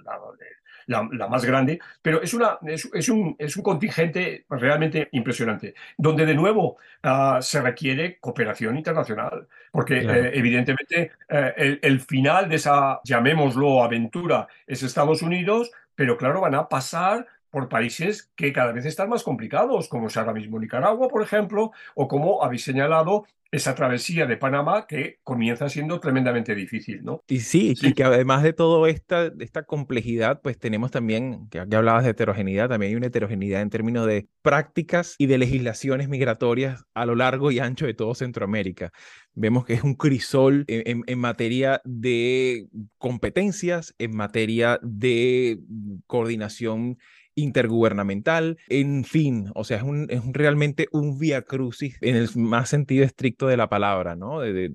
más 0.87 1.45
grande, 1.45 1.79
pero 2.01 2.21
es, 2.21 2.33
una, 2.33 2.57
es, 2.65 3.09
un, 3.09 3.35
es 3.37 3.57
un 3.57 3.63
contingente 3.63 4.45
realmente 4.49 5.09
impresionante, 5.11 5.73
donde 5.97 6.25
de 6.25 6.35
nuevo 6.35 6.77
ah, 7.03 7.39
se 7.41 7.61
requiere 7.61 8.19
cooperación 8.19 8.77
internacional, 8.77 9.47
porque 9.71 9.99
eh, 9.99 10.31
evidentemente 10.33 11.11
eh, 11.29 11.53
el, 11.57 11.79
el 11.81 11.99
final 11.99 12.49
de 12.49 12.55
esa, 12.55 12.99
llamémoslo, 13.03 13.83
aventura 13.83 14.47
es 14.67 14.83
Estados 14.83 15.21
Unidos, 15.21 15.71
pero 15.95 16.17
claro, 16.17 16.41
van 16.41 16.55
a 16.55 16.67
pasar 16.67 17.27
por 17.53 17.69
países 17.69 18.31
que 18.35 18.51
cada 18.51 18.71
vez 18.71 18.83
están 18.83 19.09
más 19.09 19.21
complicados, 19.21 19.87
como 19.87 20.07
es 20.07 20.17
ahora 20.17 20.33
mismo 20.33 20.59
Nicaragua, 20.59 21.07
por 21.07 21.21
ejemplo, 21.21 21.71
o 21.93 22.07
como 22.07 22.43
habéis 22.43 22.63
señalado 22.63 23.25
esa 23.51 23.75
travesía 23.75 24.25
de 24.25 24.37
Panamá 24.37 24.87
que 24.87 25.19
comienza 25.21 25.69
siendo 25.69 25.99
tremendamente 25.99 26.55
difícil, 26.55 27.03
¿no? 27.03 27.21
Y 27.27 27.41
sí, 27.41 27.75
y 27.79 27.93
que 27.93 28.03
además 28.03 28.41
de 28.41 28.53
todo 28.53 28.87
esta, 28.87 29.31
esta 29.39 29.61
complejidad, 29.61 30.41
pues 30.41 30.57
tenemos 30.57 30.89
también, 30.89 31.47
que 31.49 31.59
aquí 31.59 31.75
hablabas 31.75 32.05
de 32.05 32.09
heterogeneidad, 32.09 32.69
también 32.69 32.89
hay 32.89 32.95
una 32.95 33.05
heterogeneidad 33.05 33.61
en 33.61 33.69
términos 33.69 34.07
de 34.07 34.27
prácticas 34.41 35.13
y 35.19 35.27
de 35.27 35.37
legislaciones 35.37 36.09
migratorias 36.09 36.85
a 36.95 37.05
lo 37.05 37.13
largo 37.13 37.51
y 37.51 37.59
ancho 37.59 37.85
de 37.85 37.93
todo 37.93 38.15
Centroamérica. 38.15 38.91
Vemos 39.35 39.65
que 39.65 39.73
es 39.73 39.83
un 39.83 39.93
crisol 39.93 40.65
en, 40.67 41.03
en 41.05 41.19
materia 41.19 41.79
de 41.85 42.65
competencias, 42.97 43.93
en 43.99 44.15
materia 44.15 44.79
de 44.81 45.59
coordinación 46.07 46.97
intergubernamental, 47.35 48.57
en 48.69 49.03
fin, 49.03 49.51
o 49.55 49.63
sea, 49.63 49.77
es, 49.77 49.83
un, 49.83 50.07
es 50.09 50.21
realmente 50.31 50.87
un 50.91 51.17
via 51.17 51.41
crucis 51.41 51.97
en 52.01 52.15
el 52.15 52.29
más 52.35 52.69
sentido 52.69 53.05
estricto 53.05 53.47
de 53.47 53.57
la 53.57 53.69
palabra, 53.69 54.15
¿no? 54.15 54.39
De, 54.39 54.69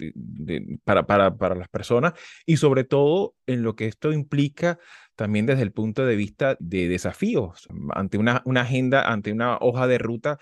para, 0.85 1.07
para, 1.07 1.37
para 1.37 1.55
las 1.55 1.69
personas 1.69 2.15
y 2.47 2.57
sobre 2.57 2.85
todo 2.85 3.35
en 3.47 3.63
lo 3.63 3.77
que 3.77 3.87
esto 3.87 4.13
implica 4.13 4.79
también 5.17 5.47
desde 5.47 5.63
el 5.63 5.73
punto 5.73 6.07
de 6.07 6.15
vista 6.15 6.57
de 6.61 6.87
desafíos, 6.87 7.67
ante 7.91 8.19
una, 8.19 8.41
una 8.45 8.61
agenda, 8.61 9.11
ante 9.11 9.33
una 9.33 9.59
hoja 9.59 9.89
de 9.89 9.99
ruta 9.99 10.39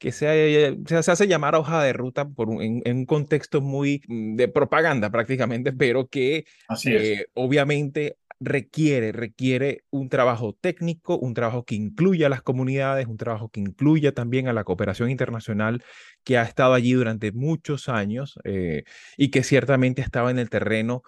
que 0.00 0.12
se, 0.12 0.78
se, 0.86 0.96
hace 0.96 1.26
llamar 1.28 1.54
hoja 1.54 1.82
de 1.82 1.92
ruta 1.92 2.26
por 2.26 2.48
en, 2.62 2.82
un 2.86 3.04
contexto 3.04 3.60
muy 3.60 4.02
mm, 4.08 4.36
de 4.36 4.48
propaganda 4.48 5.10
prácticamente, 5.10 5.72
pero 5.72 6.08
que 6.08 6.46
eh, 6.86 7.26
obviamente 7.34 8.16
requiere, 8.40 9.12
requiere 9.12 9.84
un 9.90 10.08
trabajo 10.08 10.56
técnico, 10.58 11.18
un 11.18 11.34
trabajo 11.34 11.64
que 11.64 11.74
incluya 11.74 12.26
a 12.26 12.30
las 12.30 12.42
comunidades, 12.42 13.06
un 13.06 13.18
trabajo 13.18 13.50
que 13.50 13.60
incluya 13.60 14.12
también 14.12 14.48
a 14.48 14.54
la 14.54 14.64
cooperación 14.64 15.10
internacional 15.10 15.84
que 16.24 16.38
ha 16.38 16.42
estado 16.42 16.72
allí 16.74 16.92
durante 16.92 17.32
muchos 17.32 17.88
años 17.88 18.38
eh, 18.44 18.84
y 19.18 19.28
que 19.30 19.42
ciertamente 19.42 20.00
estaba 20.02 20.30
en 20.30 20.38
el 20.38 20.48
terreno 20.48 21.02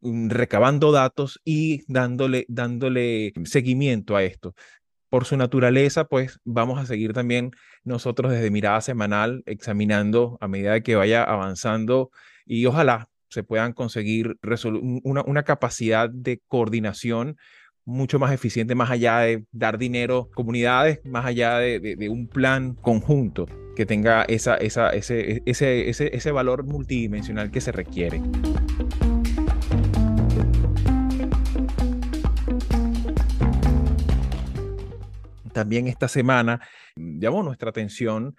mm, 0.00 0.28
recabando 0.30 0.92
datos 0.92 1.40
y 1.44 1.82
dándole, 1.92 2.44
dándole 2.48 3.32
seguimiento 3.44 4.16
a 4.16 4.22
esto. 4.24 4.54
Por 5.08 5.24
su 5.26 5.36
naturaleza, 5.36 6.04
pues 6.06 6.40
vamos 6.44 6.78
a 6.78 6.86
seguir 6.86 7.12
también 7.14 7.52
nosotros 7.84 8.32
desde 8.32 8.50
Mirada 8.50 8.80
Semanal 8.80 9.42
examinando 9.46 10.38
a 10.40 10.48
medida 10.48 10.80
que 10.82 10.96
vaya 10.96 11.22
avanzando 11.24 12.10
y 12.46 12.66
ojalá 12.66 13.08
se 13.34 13.42
puedan 13.42 13.72
conseguir 13.72 14.38
una, 15.02 15.22
una 15.26 15.42
capacidad 15.42 16.08
de 16.08 16.40
coordinación 16.46 17.36
mucho 17.84 18.20
más 18.20 18.32
eficiente, 18.32 18.76
más 18.76 18.92
allá 18.92 19.18
de 19.18 19.44
dar 19.50 19.76
dinero 19.76 20.30
a 20.30 20.34
comunidades, 20.36 21.00
más 21.04 21.26
allá 21.26 21.58
de, 21.58 22.08
un 22.08 22.28
plan 22.28 22.74
conjunto 22.76 23.46
que 23.74 23.86
tenga 23.86 24.22
esa, 24.22 24.54
esa, 24.54 24.90
ese, 24.90 25.42
ese, 25.46 25.90
ese, 25.90 26.16
ese 26.16 26.30
valor 26.30 26.64
multidimensional 26.64 27.50
que 27.50 27.60
se 27.60 27.72
requiere. 27.72 28.22
También 35.52 35.88
esta 35.88 36.06
semana 36.06 36.60
llamó 36.94 37.42
nuestra 37.42 37.70
atención 37.70 38.36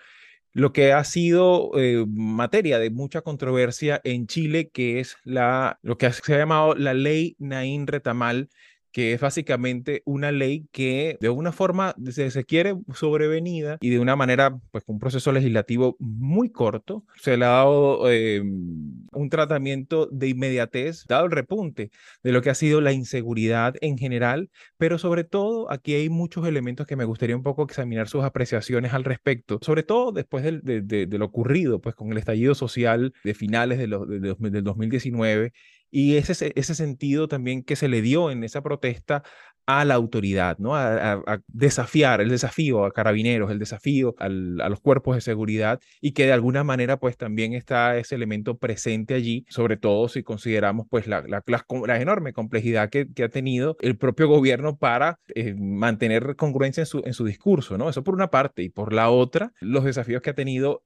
lo 0.56 0.72
que 0.72 0.94
ha 0.94 1.04
sido 1.04 1.72
eh, 1.78 2.06
materia 2.08 2.80
de 2.80 2.89
mucha 2.89 3.22
controversia 3.22 4.00
en 4.06 4.26
Chile, 4.26 4.70
que 4.70 5.02
es 5.02 5.18
la, 5.26 5.80
lo 5.84 5.98
que 5.98 6.10
se 6.13 6.34
ha 6.34 6.38
llamado 6.38 6.76
la 6.76 6.94
ley 6.94 7.36
Naín 7.39 7.88
Retamal, 7.88 8.50
que 8.95 9.12
es 9.12 9.19
básicamente 9.19 10.03
una 10.05 10.31
ley 10.31 10.69
que 10.71 11.17
de 11.19 11.27
una 11.27 11.51
forma 11.51 11.93
se, 12.12 12.31
se, 12.31 12.45
quiere 12.45 12.77
sobrevenida 12.93 13.77
y 13.81 13.89
de 13.89 13.99
una 13.99 14.15
manera, 14.15 14.58
pues 14.71 14.86
con 14.86 14.95
un 14.95 14.99
proceso 15.01 15.34
legislativo 15.34 15.97
muy 15.99 16.49
corto, 16.49 17.03
se 17.17 17.36
le 17.36 17.43
ha 17.43 17.49
dado 17.49 18.10
eh, 18.10 18.39
un 18.39 19.29
tratamiento 19.29 20.05
de 20.05 20.29
inmediatez, 20.29 21.03
dado 21.10 21.25
el 21.25 21.31
repunte 21.31 21.91
de 22.23 22.31
lo 22.31 22.41
que 22.41 22.49
ha 22.49 22.55
sido 22.55 22.79
la 22.79 22.93
inseguridad 22.93 23.75
en 23.81 23.97
general, 23.97 24.49
pero 24.77 24.97
sobre 24.97 25.25
todo 25.25 25.69
aquí 25.69 25.93
hay 25.93 26.08
muchos 26.08 26.47
elementos 26.47 26.88
que 26.88 26.95
me 26.95 27.03
gustaría 27.03 27.36
un 27.36 27.43
poco 27.43 27.63
examinar 27.63 28.08
sus 28.08 28.23
apreciaciones 28.23 28.93
al 28.93 29.03
respecto, 29.03 29.60
sobre 29.62 29.84
todo 29.84 30.13
después 30.13 30.41
de, 30.41 30.62
de, 30.81 31.05
de 31.05 31.17
lo 31.17 31.25
ocurrido 31.25 31.81
pues 31.81 31.95
con 31.95 32.13
el 32.13 32.17
estallido 32.17 32.55
social 32.55 33.13
de 33.25 33.34
finales 33.34 33.77
de 33.77 33.88
los, 33.88 34.08
del 34.08 34.63
2019 34.63 35.51
y 35.95 36.17
ese, 36.17 36.51
ese 36.55 36.75
sentido 36.75 37.29
también 37.29 37.63
que 37.63 37.77
se 37.77 37.88
le 37.88 38.01
dio 38.01 38.29
en 38.29 38.43
esa 38.43 38.62
protesta 38.62 39.23
a 39.65 39.86
la 39.86 39.93
autoridad, 39.93 40.58
¿no? 40.58 40.75
A, 40.75 41.41
desafiar, 41.47 42.19
el 42.19 42.27
desafío 42.27 42.84
a 42.84 42.91
carabineros, 42.91 43.49
el 43.49 43.60
desafío 43.60 44.13
a 44.19 44.27
los 44.27 44.81
cuerpos 44.81 45.15
de 45.15 45.21
seguridad 45.21 45.79
y 46.01 46.12
que 46.12 46.25
de 46.25 46.34
alguna 46.34 46.65
manera 46.65 46.99
pues 46.99 47.15
también 47.15 47.53
está 47.53 47.97
ese 47.97 48.15
elemento 48.15 48.58
presente 48.58 49.13
allí, 49.13 49.45
sobre 49.47 49.77
todo 49.77 50.10
si 50.10 50.21
consideramos 50.21 50.86
pues 50.89 51.08
la, 51.08 51.23
la, 51.25 51.41
la, 51.47 52.01
enorme 52.01 52.34
complejidad 52.34 52.89
que, 52.89 53.08
que, 53.13 53.23
ha 53.23 53.29
tenido 53.29 53.77
el 53.79 53.97
propio 53.97 54.27
gobierno 54.27 54.77
para 54.77 55.19
eh, 55.34 55.55
mantener 55.58 56.36
congruencia 56.36 56.81
en 56.81 56.88
su, 56.88 57.01
en 57.05 57.13
su 57.13 57.23
discurso, 57.23 57.77
¿no? 57.77 57.88
Eso 57.88 58.03
por 58.03 58.15
una 58.15 58.29
parte 58.29 58.63
y 58.63 58.69
por 58.69 58.91
la 58.91 59.10
otra, 59.10 59.53
los 59.62 59.86
desafíos 59.86 60.21
que 60.21 60.31
ha 60.31 60.36
tenido 60.36 60.84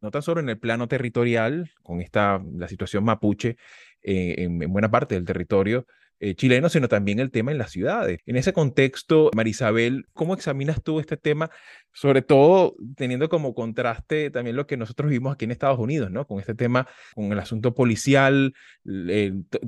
no 0.00 0.10
tan 0.10 0.22
solo 0.22 0.40
en 0.40 0.48
el 0.48 0.58
plano 0.58 0.88
territorial, 0.88 1.70
con 1.82 2.00
esta, 2.00 2.42
la 2.54 2.68
situación 2.68 3.04
mapuche 3.04 3.56
eh, 4.02 4.34
en, 4.38 4.58
buena 4.72 4.90
parte 4.90 5.14
del 5.14 5.24
territorio 5.24 5.86
eh, 6.22 6.34
chileno, 6.34 6.68
sino 6.68 6.88
también 6.88 7.18
el 7.18 7.30
tema 7.30 7.50
en 7.50 7.58
las 7.58 7.70
ciudades. 7.70 8.20
En 8.26 8.36
ese 8.36 8.52
contexto, 8.52 9.30
Marisabel, 9.34 10.06
¿cómo 10.12 10.34
examinas 10.34 10.82
tú 10.82 11.00
este 11.00 11.16
tema, 11.16 11.50
sobre 11.92 12.20
todo 12.20 12.76
teniendo 12.96 13.28
como 13.30 13.54
contraste 13.54 14.30
también 14.30 14.56
lo 14.56 14.66
que 14.66 14.76
nosotros 14.76 15.10
vimos 15.10 15.32
aquí 15.32 15.46
en 15.46 15.50
Estados 15.50 15.78
Unidos, 15.78 16.10
¿no? 16.10 16.26
Con 16.26 16.38
este 16.38 16.54
tema, 16.54 16.86
con 17.14 17.32
el 17.32 17.38
asunto 17.38 17.74
policial, 17.74 18.52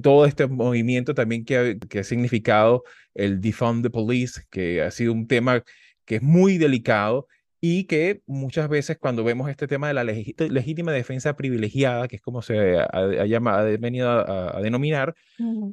todo 0.03 0.27
este 0.27 0.47
movimiento 0.47 1.14
también 1.14 1.45
que 1.47 1.57
ha, 1.57 1.79
que 1.88 2.01
ha 2.01 2.05
significado 2.05 2.85
el 3.14 3.40
defund 3.40 3.83
the 3.83 3.90
police, 3.90 4.42
que 4.51 4.83
ha 4.83 4.90
sido 4.90 5.12
un 5.14 5.27
tema 5.27 5.64
que 6.05 6.16
es 6.16 6.23
muy 6.23 6.59
delicado 6.59 7.29
y 7.64 7.85
que 7.85 8.22
muchas 8.27 8.68
veces 8.68 8.98
cuando 8.98 9.22
vemos 9.22 9.48
este 9.48 9.68
tema 9.68 9.87
de 9.87 9.94
la 9.94 10.03
legítima 10.03 10.90
defensa 10.90 11.37
privilegiada, 11.37 12.09
que 12.09 12.16
es 12.16 12.22
como 12.22 12.42
se 12.42 12.77
ha, 12.77 13.25
llamado, 13.25 13.66
venido 13.79 14.11
a, 14.11 14.61
denominar, 14.61 15.14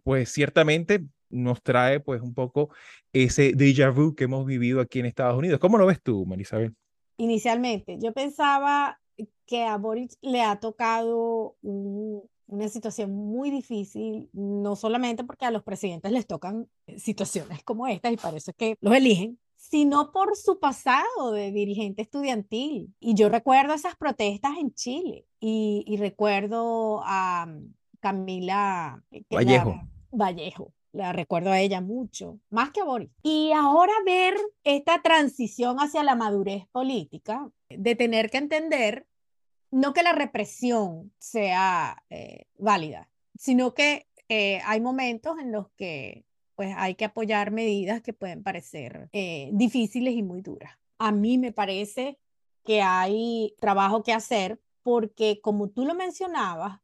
pues 0.03 0.31
ciertamente 0.31 1.03
nos 1.31 1.63
trae 1.63 1.99
pues 1.99 2.21
un 2.21 2.35
poco 2.35 2.69
ese 3.11 3.55
déjà 3.55 3.91
vu 3.91 4.13
que 4.13 4.25
hemos 4.25 4.45
vivido 4.45 4.81
aquí 4.81 4.99
en 4.99 5.07
Estados 5.07 5.35
Unidos. 5.35 5.59
¿Cómo 5.59 5.79
lo 5.79 5.87
ves 5.87 5.99
tú, 5.99 6.27
Marisabel? 6.27 6.75
Inicialmente, 7.17 7.97
yo 7.99 8.13
pensaba 8.13 8.99
que 9.47 9.63
a 9.63 9.75
Boris 9.77 10.15
le 10.21 10.43
ha 10.43 10.59
tocado 10.59 11.55
una 11.63 12.67
situación 12.67 13.11
muy 13.11 13.49
difícil, 13.49 14.29
no 14.33 14.75
solamente 14.75 15.23
porque 15.23 15.45
a 15.45 15.51
los 15.51 15.63
presidentes 15.63 16.11
les 16.11 16.27
tocan 16.27 16.67
situaciones 16.97 17.63
como 17.63 17.87
estas 17.87 18.13
y 18.13 18.17
parece 18.17 18.53
que 18.53 18.77
los 18.79 18.93
eligen, 18.93 19.39
sino 19.59 20.11
por 20.13 20.37
su 20.37 20.57
pasado 20.57 21.33
de 21.33 21.51
dirigente 21.51 22.01
estudiantil. 22.01 22.95
Y 22.99 23.13
yo 23.13 23.27
recuerdo 23.27 23.73
esas 23.73 23.95
protestas 23.97 24.53
en 24.57 24.73
Chile 24.73 25.25
y, 25.39 25.97
recuerdo 25.99 27.01
a 27.03 27.45
mm, 27.45 27.73
Camila 27.99 29.03
Vallejo. 29.29 29.81
Vallejo. 30.11 30.73
La 30.91 31.13
recuerdo 31.13 31.51
a 31.51 31.59
ella 31.59 31.81
mucho, 31.81 32.39
más 32.49 32.71
que 32.71 32.79
a 32.79 32.85
Boris. 32.85 33.11
Y 33.21 33.51
ahora 33.51 33.93
ver 34.05 34.33
esta 34.63 35.01
transición 35.01 35.77
hacia 35.77 36.03
la 36.03 36.15
madurez 36.15 36.65
política, 36.71 37.51
de 37.69 37.95
tener 37.95 38.31
que 38.31 38.39
entender 38.39 39.05
no 39.71 39.93
que 39.93 40.01
la 40.01 40.13
represión 40.13 41.13
sea 41.19 42.03
eh, 42.09 42.45
válida, 42.57 43.07
sino 43.35 43.75
que 43.75 44.07
eh, 44.29 44.61
hay 44.65 44.81
momentos 44.81 45.37
en 45.37 45.51
los 45.51 45.69
que 45.77 46.25
pues 46.59 46.75
hay 46.75 46.95
que 46.95 47.05
apoyar 47.05 47.51
medidas 47.51 48.01
que 48.01 48.11
pueden 48.11 48.43
parecer 48.43 49.07
eh, 49.13 49.49
difíciles 49.53 50.13
y 50.13 50.23
muy 50.23 50.41
duras. 50.41 50.77
A 50.97 51.13
mí 51.13 51.37
me 51.37 51.53
parece 51.53 52.19
que 52.65 52.81
hay 52.81 53.55
trabajo 53.61 54.03
que 54.03 54.11
hacer 54.11 54.59
porque, 54.83 55.39
como 55.39 55.69
tú 55.69 55.85
lo 55.85 55.95
mencionabas, 55.95 56.81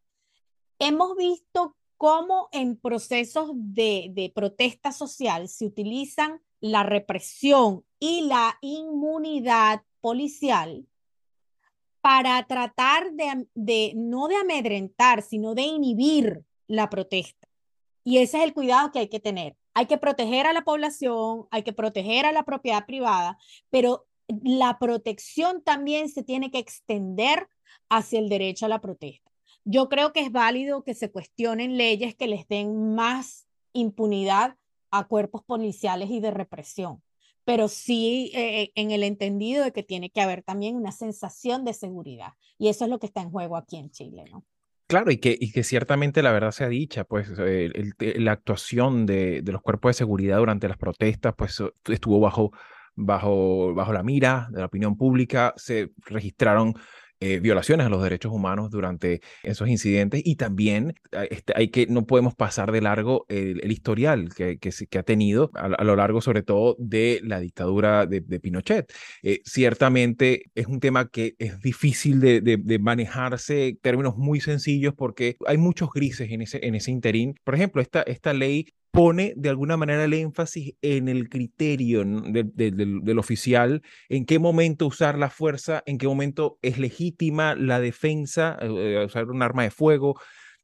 hemos 0.80 1.18
visto 1.18 1.76
cómo 1.98 2.48
en 2.54 2.78
procesos 2.78 3.52
de, 3.54 4.32
protesta 4.34 4.94
social 4.94 5.50
se 5.50 5.66
utilizan 5.66 6.42
la 6.62 6.84
represión 6.84 7.84
y 8.00 8.22
la 8.30 8.58
inmunidad 8.62 9.84
policial 10.00 10.88
para 12.00 12.42
tratar 12.48 13.12
de, 13.12 13.46
de, 13.56 13.92
no 13.94 14.30
de 14.30 14.38
amedrentar, 14.38 15.22
sino 15.22 15.54
de 15.54 15.64
inhibir 15.64 16.46
la 16.66 16.90
protesta. 16.90 17.50
Y 18.06 18.20
ese 18.20 18.38
es 18.38 18.46
el 18.46 18.54
cuidado 18.54 18.94
que 18.94 19.00
hay 19.00 19.10
que 19.10 19.20
tener 19.20 19.58
hay 19.76 19.86
que 19.88 19.98
proteger 19.98 20.48
a 20.48 20.54
la 20.54 20.64
población, 20.64 21.48
hay 21.52 21.64
que 21.64 21.74
proteger 21.74 22.26
a 22.26 22.32
la 22.32 22.44
propiedad 22.44 22.86
privada, 22.86 23.38
pero 23.70 24.08
la 24.42 24.80
protección 24.80 25.62
también 25.62 26.10
se 26.10 26.24
tiene 26.24 26.50
que 26.50 26.60
extender 26.60 27.50
hacia 27.90 28.20
el 28.20 28.30
derecho 28.30 28.66
a 28.66 28.70
la 28.70 28.82
protesta. 28.82 29.30
Yo 29.66 29.90
creo 29.90 30.14
que 30.14 30.22
es 30.22 30.32
válido 30.32 30.84
que 30.84 30.94
se 30.94 31.12
cuestionen 31.12 31.78
leyes 31.78 32.16
que 32.16 32.28
les 32.28 32.48
den 32.48 32.96
más 32.96 33.48
impunidad 33.74 34.56
a 34.92 35.08
cuerpos 35.08 35.44
policiales 35.44 36.10
y 36.10 36.22
de 36.22 36.32
represión, 36.32 37.04
pero 37.44 37.68
sí 37.68 38.32
eh, 38.34 38.62
eh, 38.62 38.72
en 38.76 38.92
el 38.92 39.04
entendido 39.04 39.66
de 39.66 39.74
que 39.74 39.84
tiene 39.84 40.10
que 40.10 40.22
haber 40.22 40.42
también 40.42 40.78
una 40.78 40.94
sensación 40.94 41.66
de 41.66 41.74
seguridad. 41.74 42.34
Y 42.58 42.70
eso 42.70 42.86
es 42.86 42.90
lo 42.90 43.00
que 43.00 43.08
está 43.08 43.22
en 43.22 43.32
juego 43.32 43.58
aquí 43.58 43.76
en 43.76 43.92
Chile, 43.92 44.24
¿no? 44.32 44.46
Claro, 44.88 45.10
y 45.12 45.18
que, 45.18 45.36
y 45.40 45.52
que 45.52 45.64
ciertamente 45.64 46.22
la 46.22 46.32
verdad 46.32 46.52
sea 46.52 46.68
dicha, 46.70 47.06
pues 47.06 47.32
la 48.00 48.32
actuación 48.32 49.08
de, 49.08 49.42
de, 49.42 49.52
los 49.52 49.64
cuerpos 49.64 49.90
de 49.90 49.94
seguridad 49.96 50.38
durante 50.38 50.68
las 50.68 50.78
protestas, 50.78 51.34
pues 51.36 51.60
estuvo 51.88 52.20
bajo, 52.20 52.52
bajo, 52.94 53.74
bajo 53.74 53.94
la 53.94 54.04
mira 54.04 54.48
de 54.52 54.60
la 54.60 54.68
opinión 54.68 54.96
pública, 54.96 55.54
se 55.58 55.90
registraron 56.06 56.76
eh, 57.22 57.40
violaciones 57.40 57.86
a 57.86 57.90
los 57.90 58.04
derechos 58.04 58.34
humanos 58.34 58.72
durante 58.72 59.22
esos 59.42 59.70
incidentes 59.70 60.22
y 60.26 60.36
también 60.36 60.96
eh, 61.14 61.28
este, 61.32 61.54
hay 61.56 61.70
que, 61.70 61.88
no 61.88 62.06
podemos 62.06 62.36
pasar 62.36 62.72
de 62.74 62.82
largo 62.82 63.26
el, 63.30 63.72
historial 63.72 64.34
que, 64.34 64.58
que, 64.58 65.00
ha 65.00 65.04
tenido 65.04 65.50
a, 65.54 65.84
lo 65.84 65.96
largo 65.96 66.20
sobre 66.20 66.44
todo 66.44 66.76
de 66.78 67.22
la 67.24 67.40
dictadura 67.40 68.06
de, 68.06 68.22
Pinochet. 68.40 68.92
Eh, 69.24 69.42
ciertamente 69.46 70.52
es 70.56 70.68
un 70.68 70.80
tema 70.80 71.08
que 71.08 71.36
es 71.40 71.60
difícil 71.62 72.20
de, 72.20 72.42
de, 72.42 72.80
manejarse 72.80 73.70
en 73.70 73.78
términos 73.78 74.18
muy 74.18 74.42
sencillos 74.42 74.94
porque 74.94 75.38
hay 75.48 75.58
muchos 75.58 75.90
grises 75.94 76.30
en 76.32 76.42
ese, 76.42 76.60
en 76.66 76.76
ese 76.76 76.92
interín. 76.92 77.36
Por 77.44 77.56
ejemplo, 77.56 77.82
esta, 77.82 78.02
esta 78.02 78.34
ley 78.34 78.74
pone 78.96 79.34
de 79.36 79.50
alguna 79.50 79.76
manera 79.76 80.06
el 80.06 80.14
énfasis 80.14 80.74
en 80.82 81.10
el 81.10 81.28
criterio 81.28 82.06
del 82.06 83.20
oficial, 83.20 83.82
en 84.08 84.26
qué 84.26 84.40
momento 84.40 84.88
usar 84.88 85.18
la 85.18 85.30
fuerza, 85.30 85.84
en 85.86 85.98
qué 85.98 86.08
momento 86.08 86.58
es 86.62 86.80
legítima 86.80 87.56
la 87.56 87.82
defensa, 87.82 88.58
eh, 88.62 88.68
eh, 89.02 89.06
usar 89.06 89.30
un 89.30 89.44
arma 89.44 89.64
de 89.64 89.72
fuego. 89.72 90.20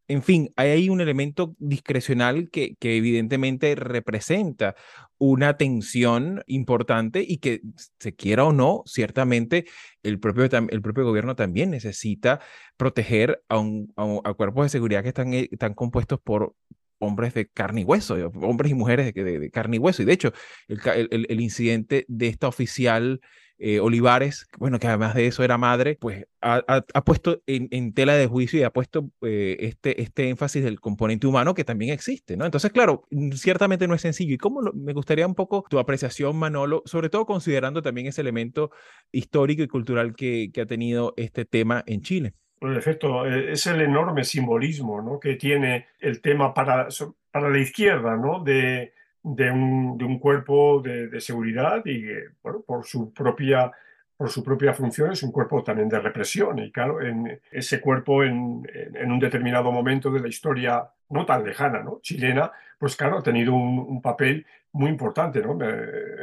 En 0.07 0.23
fin, 0.23 0.49
hay 0.55 0.89
un 0.89 1.01
elemento 1.01 1.55
discrecional 1.59 2.49
que, 2.49 2.75
evidentemente 2.81 3.75
representa 3.75 4.75
una 5.17 5.57
tensión 5.57 6.41
importante 6.47 7.23
y 7.27 7.37
que 7.37 7.61
se 7.99 8.15
quiera 8.15 8.45
o 8.45 8.53
no, 8.53 8.83
ciertamente 8.85 9.65
el 10.03 10.19
propio, 10.19 10.45
el 10.69 10.81
propio 10.81 11.03
gobierno 11.03 11.35
también 11.35 11.69
necesita 11.69 12.39
proteger 12.77 13.43
a, 13.49 13.61
a, 13.97 14.33
cuerpos 14.33 14.65
de 14.65 14.69
seguridad 14.69 15.03
que 15.03 15.09
están, 15.09 15.33
eh, 15.33 15.49
están 15.51 15.73
compuestos 15.73 16.19
por 16.21 16.55
hombres 17.01 17.33
de 17.33 17.47
carne 17.47 17.81
y 17.81 17.83
hueso, 17.83 18.15
hombres 18.35 18.71
y 18.71 18.75
mujeres 18.75 19.13
de, 19.13 19.51
carne 19.51 19.77
y 19.77 19.79
hueso. 19.79 20.01
Y 20.01 20.05
de 20.05 20.13
hecho, 20.13 20.31
el, 20.67 21.41
incidente 21.41 22.05
de 22.07 22.27
esta 22.27 22.47
oficial 22.47 23.19
eh, 23.63 23.79
Olivares, 23.79 24.47
bueno, 24.57 24.79
que 24.79 24.87
además 24.87 25.13
de 25.13 25.27
eso 25.27 25.43
era 25.43 25.57
madre, 25.57 25.97
pues 25.99 26.25
ha, 26.41 26.61
puesto 27.03 27.43
en, 27.45 27.93
tela 27.93 28.15
de 28.15 28.25
juicio 28.25 28.59
y 28.59 28.63
ha 28.63 28.71
puesto 28.71 29.11
eh, 29.21 29.57
este, 29.59 30.01
este 30.01 30.29
énfasis 30.29 30.63
del 30.63 30.79
componente 30.79 31.27
humano 31.27 31.53
que 31.53 31.63
también 31.63 31.93
existe, 31.93 32.37
¿no? 32.37 32.45
Entonces, 32.45 32.71
claro, 32.71 33.07
ciertamente 33.35 33.87
no 33.87 33.93
es 33.93 34.01
sencillo. 34.01 34.33
Y 34.33 34.37
cómo 34.37 34.61
me 34.73 34.93
gustaría 34.93 35.27
un 35.27 35.35
poco 35.35 35.63
tu 35.69 35.77
apreciación, 35.77 36.37
Manolo, 36.37 36.81
sobre 36.85 37.09
todo 37.09 37.25
considerando 37.25 37.81
también 37.81 38.07
ese 38.07 38.21
elemento 38.21 38.71
histórico 39.11 39.61
y 39.61 39.67
cultural 39.67 40.15
que 40.15 40.51
ha 40.59 40.65
tenido 40.65 41.13
este 41.17 41.45
tema 41.45 41.83
en 41.85 42.01
Chile. 42.01 42.33
En 42.61 42.75
efecto, 42.75 43.25
eh, 43.25 43.53
es 43.53 43.65
el 43.65 43.81
enorme 43.81 44.23
simbolismo 44.23 45.01
¿no? 45.01 45.19
que 45.19 45.35
tiene 45.35 45.87
el 45.99 46.21
tema 46.21 46.53
para, 46.53 46.87
para 47.31 47.49
la 47.49 47.57
izquierda, 47.57 48.15
¿no? 48.15 48.43
de, 48.43 48.93
de, 49.23 49.51
un, 49.51 49.97
de 49.97 50.05
un 50.05 50.19
cuerpo 50.19 50.79
de, 50.79 51.19
seguridad 51.19 51.83
y, 51.85 52.05
bueno, 52.43 52.61
por 52.61 52.85
su 52.85 53.11
propia 53.13 53.71
por 54.15 54.29
su 54.29 54.43
propia 54.43 54.71
función 54.71 55.11
es 55.11 55.23
un 55.23 55.31
cuerpo 55.31 55.63
también 55.63 55.89
de 55.89 55.99
represión 55.99 56.59
y 56.59 56.71
claro, 56.71 57.01
en 57.01 57.41
ese 57.49 57.81
cuerpo 57.81 58.23
en, 58.23 58.61
en 58.93 59.11
un 59.11 59.19
determinado 59.19 59.71
momento 59.71 60.11
de 60.11 60.19
la 60.19 60.27
historia 60.27 60.87
no 61.09 61.25
tan 61.25 61.43
lejana, 61.43 61.81
¿no? 61.81 61.99
chilena, 62.03 62.51
pues 62.77 62.95
claro, 62.95 63.17
ha 63.17 63.23
tenido 63.23 63.55
un, 63.55 63.79
un 63.79 63.99
papel 63.99 64.45
muy 64.73 64.91
importante, 64.91 65.41
¿no? 65.41 65.57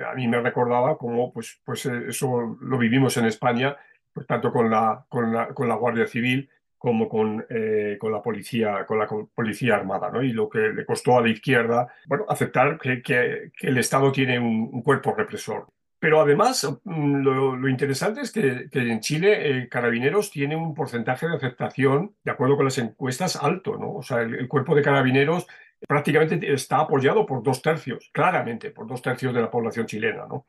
a 0.09 0.14
mí 0.14 0.29
me 0.29 0.40
recordaba 0.40 0.96
cómo 0.96 1.33
pues, 1.33 1.61
pues 1.64 1.87
eh, 1.87 2.05
eso 2.11 2.57
lo 2.61 2.79
vivimos 2.79 3.16
en 3.16 3.27
España 3.27 3.77
pues, 4.18 4.26
tanto 4.26 4.50
con 4.50 4.68
la, 4.68 5.04
con 5.09 5.33
la, 5.33 5.46
con 5.54 5.68
la 5.68 5.76
Guardia 5.76 6.09
Civil 6.09 6.50
como 6.76 7.09
con, 7.09 7.46
eh, 7.48 7.96
con, 8.00 8.11
la 8.11 8.20
policía, 8.20 8.85
con 8.85 8.98
la 8.98 9.07
policía 9.07 9.76
armada, 9.76 10.11
¿no? 10.11 10.24
Y 10.24 10.33
lo 10.33 10.48
que 10.48 10.59
le 10.59 10.85
costó 10.85 11.16
a 11.16 11.22
la 11.22 11.28
izquierda, 11.28 11.87
bueno, 12.07 12.24
aceptar 12.28 12.78
que, 12.78 13.00
que, 13.00 13.52
el 13.61 13.78
Estado 13.78 14.11
tiene 14.11 14.40
un, 14.40 14.83
cuerpo 14.83 15.14
represor. 15.14 15.68
Pero 16.00 16.20
además, 16.20 16.68
mm, 16.83 17.22
lo, 17.22 17.68
interesante 17.68 18.22
es 18.22 18.33
que, 18.33 18.68
que 18.70 18.81
en 18.81 18.98
Chile 18.98 19.61
eh, 19.62 19.68
Carabineros 19.68 20.33
tiene 20.33 20.57
un 20.57 20.74
porcentaje 20.74 21.28
de 21.28 21.37
aceptación, 21.37 22.16
de 22.24 22.33
acuerdo 22.33 22.57
con 22.57 22.64
las 22.64 22.78
encuestas, 22.78 23.37
alto, 23.37 23.76
¿no? 23.76 23.94
O 23.94 24.02
sea, 24.02 24.22
el 24.22 24.48
cuerpo 24.48 24.74
de 24.74 24.83
Carabineros 24.83 25.46
prácticamente 25.86 26.52
está 26.52 26.80
apoyado 26.80 27.24
por 27.24 27.42
dos 27.42 27.62
tercios, 27.62 28.10
claramente, 28.12 28.70
por 28.70 28.86
dos 28.86 29.02
tercios 29.02 29.34
de 29.34 29.40
la 29.40 29.50
población 29.50 29.86
chilena. 29.86 30.26
¿no? 30.26 30.46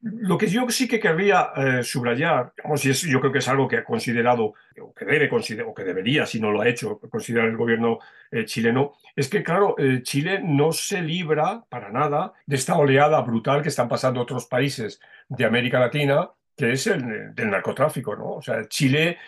Lo 0.00 0.36
que 0.36 0.48
yo 0.48 0.68
sí 0.68 0.88
que 0.88 0.98
querría 0.98 1.52
eh, 1.56 1.84
subrayar, 1.84 2.52
y 2.82 2.90
es, 2.90 3.02
yo 3.02 3.20
creo 3.20 3.30
que 3.30 3.38
es 3.38 3.48
algo 3.48 3.68
que 3.68 3.76
ha 3.76 3.84
considerado, 3.84 4.54
o 4.80 4.92
que 4.92 5.04
debe 5.04 5.28
considerar, 5.28 5.68
o 5.68 5.74
que 5.74 5.84
debería, 5.84 6.26
si 6.26 6.40
no 6.40 6.50
lo 6.50 6.60
ha 6.60 6.68
hecho, 6.68 6.98
considerar 6.98 7.48
el 7.48 7.56
gobierno 7.56 8.00
eh, 8.30 8.44
chileno, 8.44 8.94
es 9.14 9.28
que, 9.28 9.44
claro, 9.44 9.76
eh, 9.78 10.00
Chile 10.02 10.40
no 10.42 10.72
se 10.72 11.00
libra 11.02 11.64
para 11.68 11.90
nada 11.90 12.32
de 12.46 12.56
esta 12.56 12.76
oleada 12.76 13.20
brutal 13.20 13.62
que 13.62 13.68
están 13.68 13.88
pasando 13.88 14.20
otros 14.20 14.46
países 14.46 15.00
de 15.28 15.44
América 15.44 15.78
Latina, 15.78 16.30
que 16.56 16.72
es 16.72 16.86
el 16.88 17.34
del 17.34 17.50
narcotráfico. 17.50 18.16
¿no? 18.16 18.32
O 18.32 18.42
sea, 18.42 18.66
Chile 18.68 19.18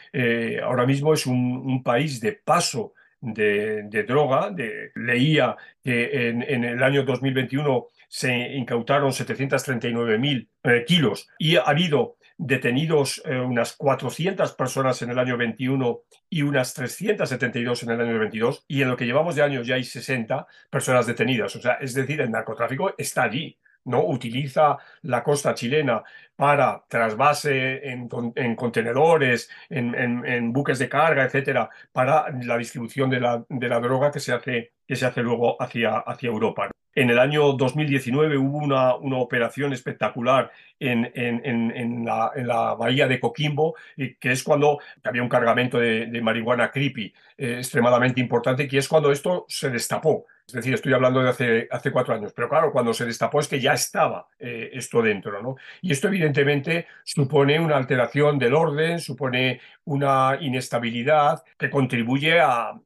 ahora 0.63 0.85
mismo 0.85 1.15
es 1.15 1.25
un 1.27 1.83
país 1.83 2.21
de 2.21 2.33
paso 2.33 2.93
de, 3.25 4.05
droga. 4.07 4.55
Leía 4.95 5.57
que 5.83 6.29
en, 6.29 6.65
el 6.65 6.83
año 6.83 7.05
2021 7.05 7.89
se 8.09 8.33
incautaron 8.55 9.11
739.000 9.11 10.49
eh, 10.65 10.85
kilos 10.87 11.29
y 11.39 11.57
ha 11.57 11.63
habido 11.63 12.17
detenidos 12.37 13.23
eh, 13.25 13.39
unas 13.39 13.75
400 13.77 14.53
personas 14.53 15.01
en 15.03 15.11
el 15.11 15.19
año 15.19 15.37
21 15.37 16.01
y 16.31 16.43
unas 16.43 16.75
372 16.75 17.85
en 17.85 17.91
el 17.91 18.01
año 18.01 18.19
22 18.19 18.65
y 18.69 18.83
en 18.83 18.89
lo 18.89 18.97
que 18.97 19.07
llevamos 19.07 19.37
de 19.37 19.43
año 19.43 19.63
ya 19.63 19.77
hay 19.77 19.85
60 19.85 20.47
personas 20.71 21.07
detenidas. 21.07 21.55
O 21.57 21.61
sea, 21.61 21.75
es 21.75 21.95
decir, 21.95 22.21
el 22.21 22.31
narcotráfico 22.31 22.95
está 22.99 23.23
allí. 23.23 23.57
¿No? 23.85 24.05
Utiliza 24.05 24.79
la 25.03 25.23
costa 25.23 25.55
chilena 25.55 26.03
para 26.37 26.85
trasvase 26.89 27.89
en, 27.89 28.09
contenedores, 28.57 29.49
en, 29.71 30.53
buques 30.53 30.79
de 30.79 30.89
carga, 30.89 31.25
etcétera, 31.25 31.71
para 31.93 32.27
la 32.43 32.59
distribución 32.59 33.11
de 33.11 33.21
la, 33.21 33.45
de 33.49 33.69
la 33.69 33.81
droga 33.81 34.11
que 34.11 34.21
se 34.21 34.33
hace, 34.33 34.73
que 34.87 34.97
se 34.97 35.07
hace 35.07 35.23
luego 35.23 35.61
hacia, 35.63 35.99
hacia 35.99 36.29
Europa. 36.29 36.71
En 36.97 37.11
el 37.11 37.19
año 37.19 37.53
2019 37.55 38.39
hubo 38.39 38.59
una, 38.59 38.95
operación 38.95 39.73
espectacular 39.73 40.53
en, 40.79 41.11
en, 41.15 42.05
la, 42.05 42.31
en, 42.35 42.47
la, 42.47 42.75
bahía 42.75 43.09
de 43.09 43.19
Coquimbo, 43.19 43.75
que 43.97 44.31
es 44.31 44.45
cuando 44.45 44.79
había 45.03 45.23
un 45.23 45.29
cargamento 45.29 45.79
de, 45.79 46.21
marihuana 46.23 46.71
creepy 46.71 47.13
eh, 47.37 47.57
extremadamente 47.59 48.21
importante, 48.21 48.69
que 48.69 48.79
es 48.79 48.89
cuando 48.89 49.11
esto 49.11 49.45
se 49.49 49.71
destapó. 49.71 50.27
Es 50.47 50.53
decir, 50.53 50.75
estoy 50.75 50.93
hablando 50.93 51.23
de 51.23 51.31
hace, 51.31 51.69
hace 51.71 51.91
cuatro 51.91 52.15
años, 52.15 52.33
pero 52.35 52.51
claro, 52.51 52.71
cuando 52.71 52.93
se 52.93 53.07
destapó 53.07 53.41
es 53.41 53.49
que 53.49 53.61
ya 53.61 53.73
estaba 53.73 54.29
eh, 54.39 54.71
esto 54.75 55.01
dentro, 55.01 55.43
¿no? 55.43 55.57
Y 55.81 55.91
esto 55.91 56.09
evidentemente 56.09 56.87
supone 57.03 57.59
una 57.59 57.79
alteración 57.79 58.39
del 58.39 58.55
orden, 58.55 59.01
supone 59.01 59.61
una 59.85 60.37
inestabilidad 60.41 61.43
que 61.59 61.71
contribuye 61.71 62.41
a, 62.41 62.79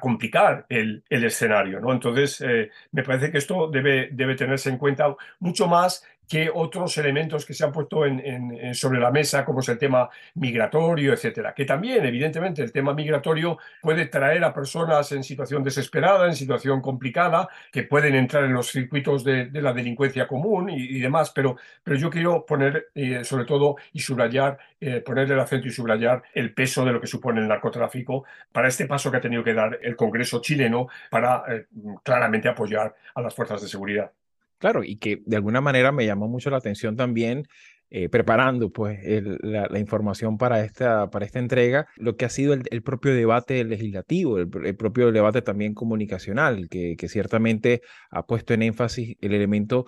complicar 0.00 0.66
el, 0.68 1.02
escenario, 1.08 1.80
¿no? 1.80 1.90
Entonces, 1.90 2.40
eh, 2.42 2.70
me 2.92 3.02
parece 3.02 3.30
que 3.32 3.38
esto 3.38 3.70
debe 3.70 4.34
tenerse 4.36 4.68
en 4.68 4.76
cuenta 4.76 5.16
mucho 5.40 5.66
más 5.68 6.04
que 6.28 6.50
otros 6.52 6.96
elementos 6.98 7.44
que 7.44 7.54
se 7.54 7.64
han 7.64 7.72
puesto 7.72 8.04
en, 8.04 8.74
sobre 8.74 8.98
la 8.98 9.10
mesa, 9.10 9.44
como 9.44 9.60
es 9.60 9.68
el 9.68 9.78
tema 9.78 10.08
migratorio, 10.34 11.12
etcétera. 11.12 11.54
Que 11.54 11.64
también, 11.64 12.04
evidentemente, 12.04 12.62
el 12.62 12.72
tema 12.72 12.94
migratorio 12.94 13.58
puede 13.80 14.06
traer 14.06 14.44
a 14.44 14.52
personas 14.52 15.12
en 15.12 15.22
situación 15.22 15.62
desesperada, 15.62 16.26
en 16.26 16.34
situación 16.34 16.80
complicada, 16.80 17.48
que 17.70 17.84
pueden 17.84 18.14
entrar 18.14 18.44
en 18.44 18.52
los 18.52 18.70
circuitos 18.70 19.24
de, 19.24 19.50
la 19.52 19.72
delincuencia 19.72 20.26
común 20.26 20.70
y, 20.70 20.98
demás, 21.00 21.30
pero, 21.30 21.56
pero 21.82 21.96
yo 21.96 22.10
quiero 22.10 22.44
poner, 22.44 22.88
eh, 22.94 23.24
sobre 23.24 23.44
todo, 23.44 23.76
y 23.92 24.00
subrayar, 24.00 24.58
eh, 24.80 25.00
poner 25.00 25.30
el 25.30 25.40
acento 25.40 25.68
y 25.68 25.70
subrayar 25.70 26.22
el 26.34 26.52
peso 26.54 26.84
de 26.84 26.92
lo 26.92 27.00
que 27.00 27.06
supone 27.06 27.40
el 27.40 27.48
narcotráfico 27.48 28.24
para 28.52 28.68
este 28.68 28.86
paso 28.86 29.10
que 29.10 29.18
ha 29.18 29.20
tenido 29.20 29.44
que 29.44 29.54
dar 29.54 29.78
el 29.82 29.96
Congreso 29.96 30.40
chileno 30.40 30.88
para 31.10 31.44
eh, 31.48 31.66
claramente 32.02 32.48
apoyar 32.48 32.94
a 33.14 33.20
las 33.22 33.34
fuerzas 33.34 33.62
de 33.62 33.68
seguridad. 33.68 34.10
Claro, 34.58 34.82
y 34.84 34.96
que 34.96 35.22
de 35.26 35.36
alguna 35.36 35.60
manera 35.60 35.92
me 35.92 36.06
llamó 36.06 36.28
mucho 36.28 36.50
la 36.50 36.56
atención 36.56 36.96
también 36.96 37.44
eh, 37.88 38.08
preparando 38.08 38.70
pues 38.70 38.98
la, 39.42 39.78
información 39.78 40.38
para 40.38 40.64
esta, 40.64 41.08
para 41.08 41.24
esta 41.24 41.38
entrega, 41.38 41.86
lo 41.96 42.16
que 42.16 42.24
ha 42.24 42.28
sido 42.28 42.52
el, 42.52 42.82
propio 42.82 43.14
debate 43.14 43.62
legislativo, 43.62 44.38
el, 44.38 44.48
propio 44.76 45.12
debate 45.12 45.40
también 45.40 45.72
comunicacional, 45.72 46.68
que, 46.68 46.96
ciertamente 47.08 47.82
ha 48.10 48.26
puesto 48.26 48.54
en 48.54 48.62
énfasis 48.62 49.16
el 49.20 49.34
elemento 49.34 49.86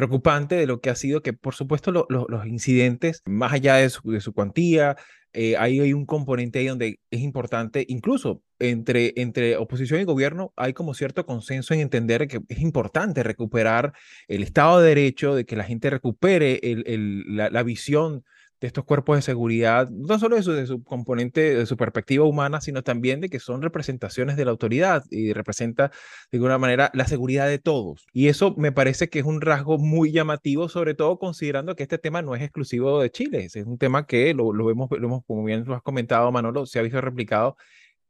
preocupante 0.00 0.54
de 0.54 0.66
lo 0.66 0.80
que 0.80 0.88
ha 0.88 0.94
sido 0.94 1.20
que 1.20 1.34
por 1.34 1.54
supuesto 1.54 1.92
los 1.92 2.46
incidentes, 2.46 3.22
más 3.26 3.52
allá 3.52 3.74
de 3.76 3.90
su, 3.90 4.10
de 4.10 4.22
su 4.22 4.32
cuantía, 4.32 4.96
eh, 5.34 5.56
ahí 5.58 5.78
hay 5.78 5.92
un 5.92 6.06
componente 6.06 6.58
ahí 6.58 6.66
donde 6.66 7.00
es 7.10 7.20
importante, 7.20 7.84
incluso 7.86 8.42
entre, 8.58 9.12
entre 9.16 9.58
oposición 9.58 10.00
y 10.00 10.04
gobierno, 10.04 10.54
hay 10.56 10.72
como 10.72 10.94
cierto 10.94 11.26
consenso 11.26 11.74
en 11.74 11.80
entender 11.80 12.28
que 12.28 12.40
es 12.48 12.60
importante 12.60 13.22
recuperar 13.22 13.92
el 14.26 14.42
Estado 14.42 14.80
de 14.80 14.88
Derecho, 14.88 15.34
de 15.34 15.44
que 15.44 15.54
la 15.56 15.64
gente 15.64 15.90
recupere 15.90 16.60
el, 16.62 16.82
el, 16.86 17.36
la, 17.36 17.50
la, 17.50 17.62
visión 17.62 18.24
de 18.60 18.66
estos 18.66 18.84
cuerpos 18.84 19.16
de 19.16 19.22
seguridad, 19.22 19.88
no 19.90 20.18
solo 20.18 20.36
de 20.36 20.42
su, 20.42 20.52
de 20.52 20.66
su, 20.66 20.82
componente, 20.84 21.54
de 21.54 21.66
su 21.66 21.76
perspectiva 21.76 22.24
humana, 22.24 22.60
sino 22.60 22.82
también 22.82 23.20
de 23.20 23.28
que 23.28 23.40
son 23.40 23.62
representaciones 23.62 24.36
de 24.36 24.44
la 24.44 24.50
autoridad 24.50 25.04
y 25.10 25.32
representa 25.32 25.90
de 26.30 26.38
alguna 26.38 26.58
manera 26.58 26.90
la 26.94 27.06
seguridad 27.06 27.48
de 27.48 27.58
todos. 27.58 28.06
Y 28.12 28.28
eso 28.28 28.54
me 28.56 28.72
parece 28.72 29.08
que 29.08 29.20
es 29.20 29.24
un 29.24 29.40
rasgo 29.40 29.78
muy 29.78 30.12
llamativo, 30.12 30.68
sobre 30.68 30.94
todo 30.94 31.18
considerando 31.18 31.74
que 31.74 31.84
este 31.84 31.98
tema 31.98 32.22
no 32.22 32.34
es 32.34 32.42
exclusivo 32.42 33.00
de 33.00 33.10
Chile, 33.10 33.44
es 33.44 33.56
un 33.56 33.78
tema 33.78 34.06
que 34.06 34.34
lo, 34.34 34.52
lo 34.52 34.66
vemos, 34.66 34.90
lo 34.90 35.06
hemos, 35.06 35.24
como 35.24 35.44
bien 35.44 35.64
lo 35.64 35.74
has 35.74 35.82
comentado, 35.82 36.30
Manolo, 36.32 36.66
se 36.66 36.78
ha 36.78 36.82
visto 36.82 37.00
replicado 37.00 37.56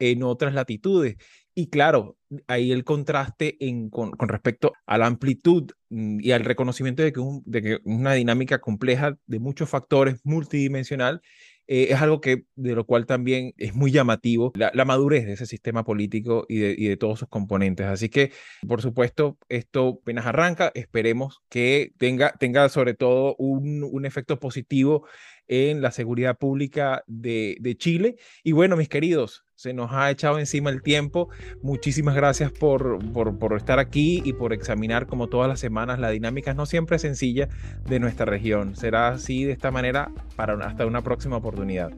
en 0.00 0.22
otras 0.24 0.54
latitudes. 0.54 1.16
Y 1.54 1.68
claro, 1.68 2.16
ahí 2.46 2.72
el 2.72 2.84
contraste 2.84 3.56
en, 3.60 3.90
con, 3.90 4.12
respecto 4.18 4.72
a 4.86 4.98
la 4.98 5.06
amplitud 5.06 5.70
mm, 5.88 6.18
y 6.20 6.32
al 6.32 6.44
reconocimiento 6.44 7.02
de 7.02 7.12
que, 7.12 7.20
de 7.44 7.62
que 7.62 7.78
una 7.84 8.14
dinámica 8.14 8.60
compleja 8.60 9.16
de 9.26 9.38
muchos 9.38 9.68
factores 9.68 10.20
multidimensional 10.24 11.22
eh, 11.72 11.92
es 11.92 12.02
algo 12.02 12.20
que 12.20 12.46
de 12.56 12.74
lo 12.74 12.84
cual 12.84 13.06
también 13.06 13.54
es 13.56 13.76
muy 13.76 13.92
llamativo 13.92 14.50
la, 14.56 14.72
la 14.74 14.84
madurez 14.84 15.24
de 15.24 15.34
ese 15.34 15.46
sistema 15.46 15.84
político 15.84 16.44
y 16.48 16.58
de, 16.58 16.74
y 16.76 16.88
de, 16.88 16.96
todos 16.96 17.20
sus 17.20 17.28
componentes. 17.28 17.86
Así 17.86 18.08
que, 18.08 18.32
por 18.66 18.82
supuesto, 18.82 19.38
esto 19.48 20.00
apenas 20.02 20.26
arranca. 20.26 20.72
Esperemos 20.74 21.42
que 21.48 21.92
tenga, 21.96 22.32
tenga 22.40 22.68
sobre 22.70 22.94
todo 22.94 23.36
un, 23.38 23.88
un 23.88 24.04
efecto 24.04 24.40
positivo 24.40 25.06
en 25.50 25.82
la 25.82 25.90
seguridad 25.90 26.38
pública 26.38 27.02
de, 27.08 27.56
de 27.60 27.76
Chile. 27.76 28.16
Y 28.44 28.52
bueno, 28.52 28.76
mis 28.76 28.88
queridos, 28.88 29.44
se 29.56 29.74
nos 29.74 29.90
ha 29.92 30.08
echado 30.10 30.38
encima 30.38 30.70
el 30.70 30.80
tiempo. 30.80 31.28
Muchísimas 31.60 32.14
gracias 32.14 32.52
por, 32.52 33.04
por, 33.12 33.36
por, 33.36 33.56
estar 33.56 33.80
aquí 33.80 34.22
y 34.24 34.32
por 34.32 34.52
examinar 34.52 35.08
como 35.08 35.26
todas 35.26 35.48
las 35.48 35.58
semanas 35.58 35.98
la 35.98 36.10
dinámica 36.10 36.54
no 36.54 36.66
siempre 36.66 37.00
sencilla 37.00 37.48
de 37.84 37.98
nuestra 37.98 38.26
región. 38.26 38.76
Será 38.76 39.08
así 39.08 39.44
de 39.44 39.52
esta 39.52 39.72
manera 39.72 40.12
para 40.36 40.54
hasta 40.64 40.86
una 40.86 41.02
próxima 41.02 41.38
oportunidad. 41.38 41.90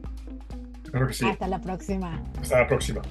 Claro 0.89 1.07
que 1.07 1.13
sí. 1.13 1.25
Hasta 1.25 1.47
la 1.47 1.61
próxima. 1.61 2.23
Hasta 2.41 2.59
la 2.59 2.67
próxima. 2.67 3.01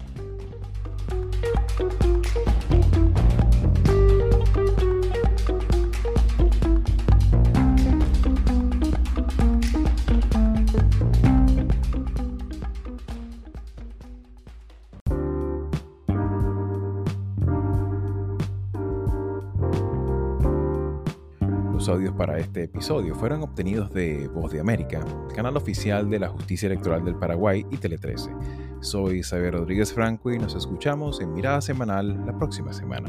los 21.82 21.88
audios 21.88 22.14
para 22.14 22.38
este 22.38 22.62
episodio 22.62 23.16
fueron 23.16 23.42
obtenidos 23.42 23.92
de 23.92 24.28
Voz 24.28 24.52
de 24.52 24.60
América, 24.60 25.04
canal 25.34 25.56
oficial 25.56 26.08
de 26.08 26.20
la 26.20 26.28
Justicia 26.28 26.68
Electoral 26.68 27.04
del 27.04 27.16
Paraguay 27.16 27.66
y 27.72 27.76
Tele 27.76 27.98
13. 27.98 28.30
Soy 28.80 29.24
Xavier 29.24 29.54
Rodríguez 29.54 29.92
Franco 29.92 30.30
y 30.30 30.38
nos 30.38 30.54
escuchamos 30.54 31.20
en 31.20 31.34
Mirada 31.34 31.60
Semanal 31.60 32.24
la 32.24 32.38
próxima 32.38 32.72
semana. 32.72 33.08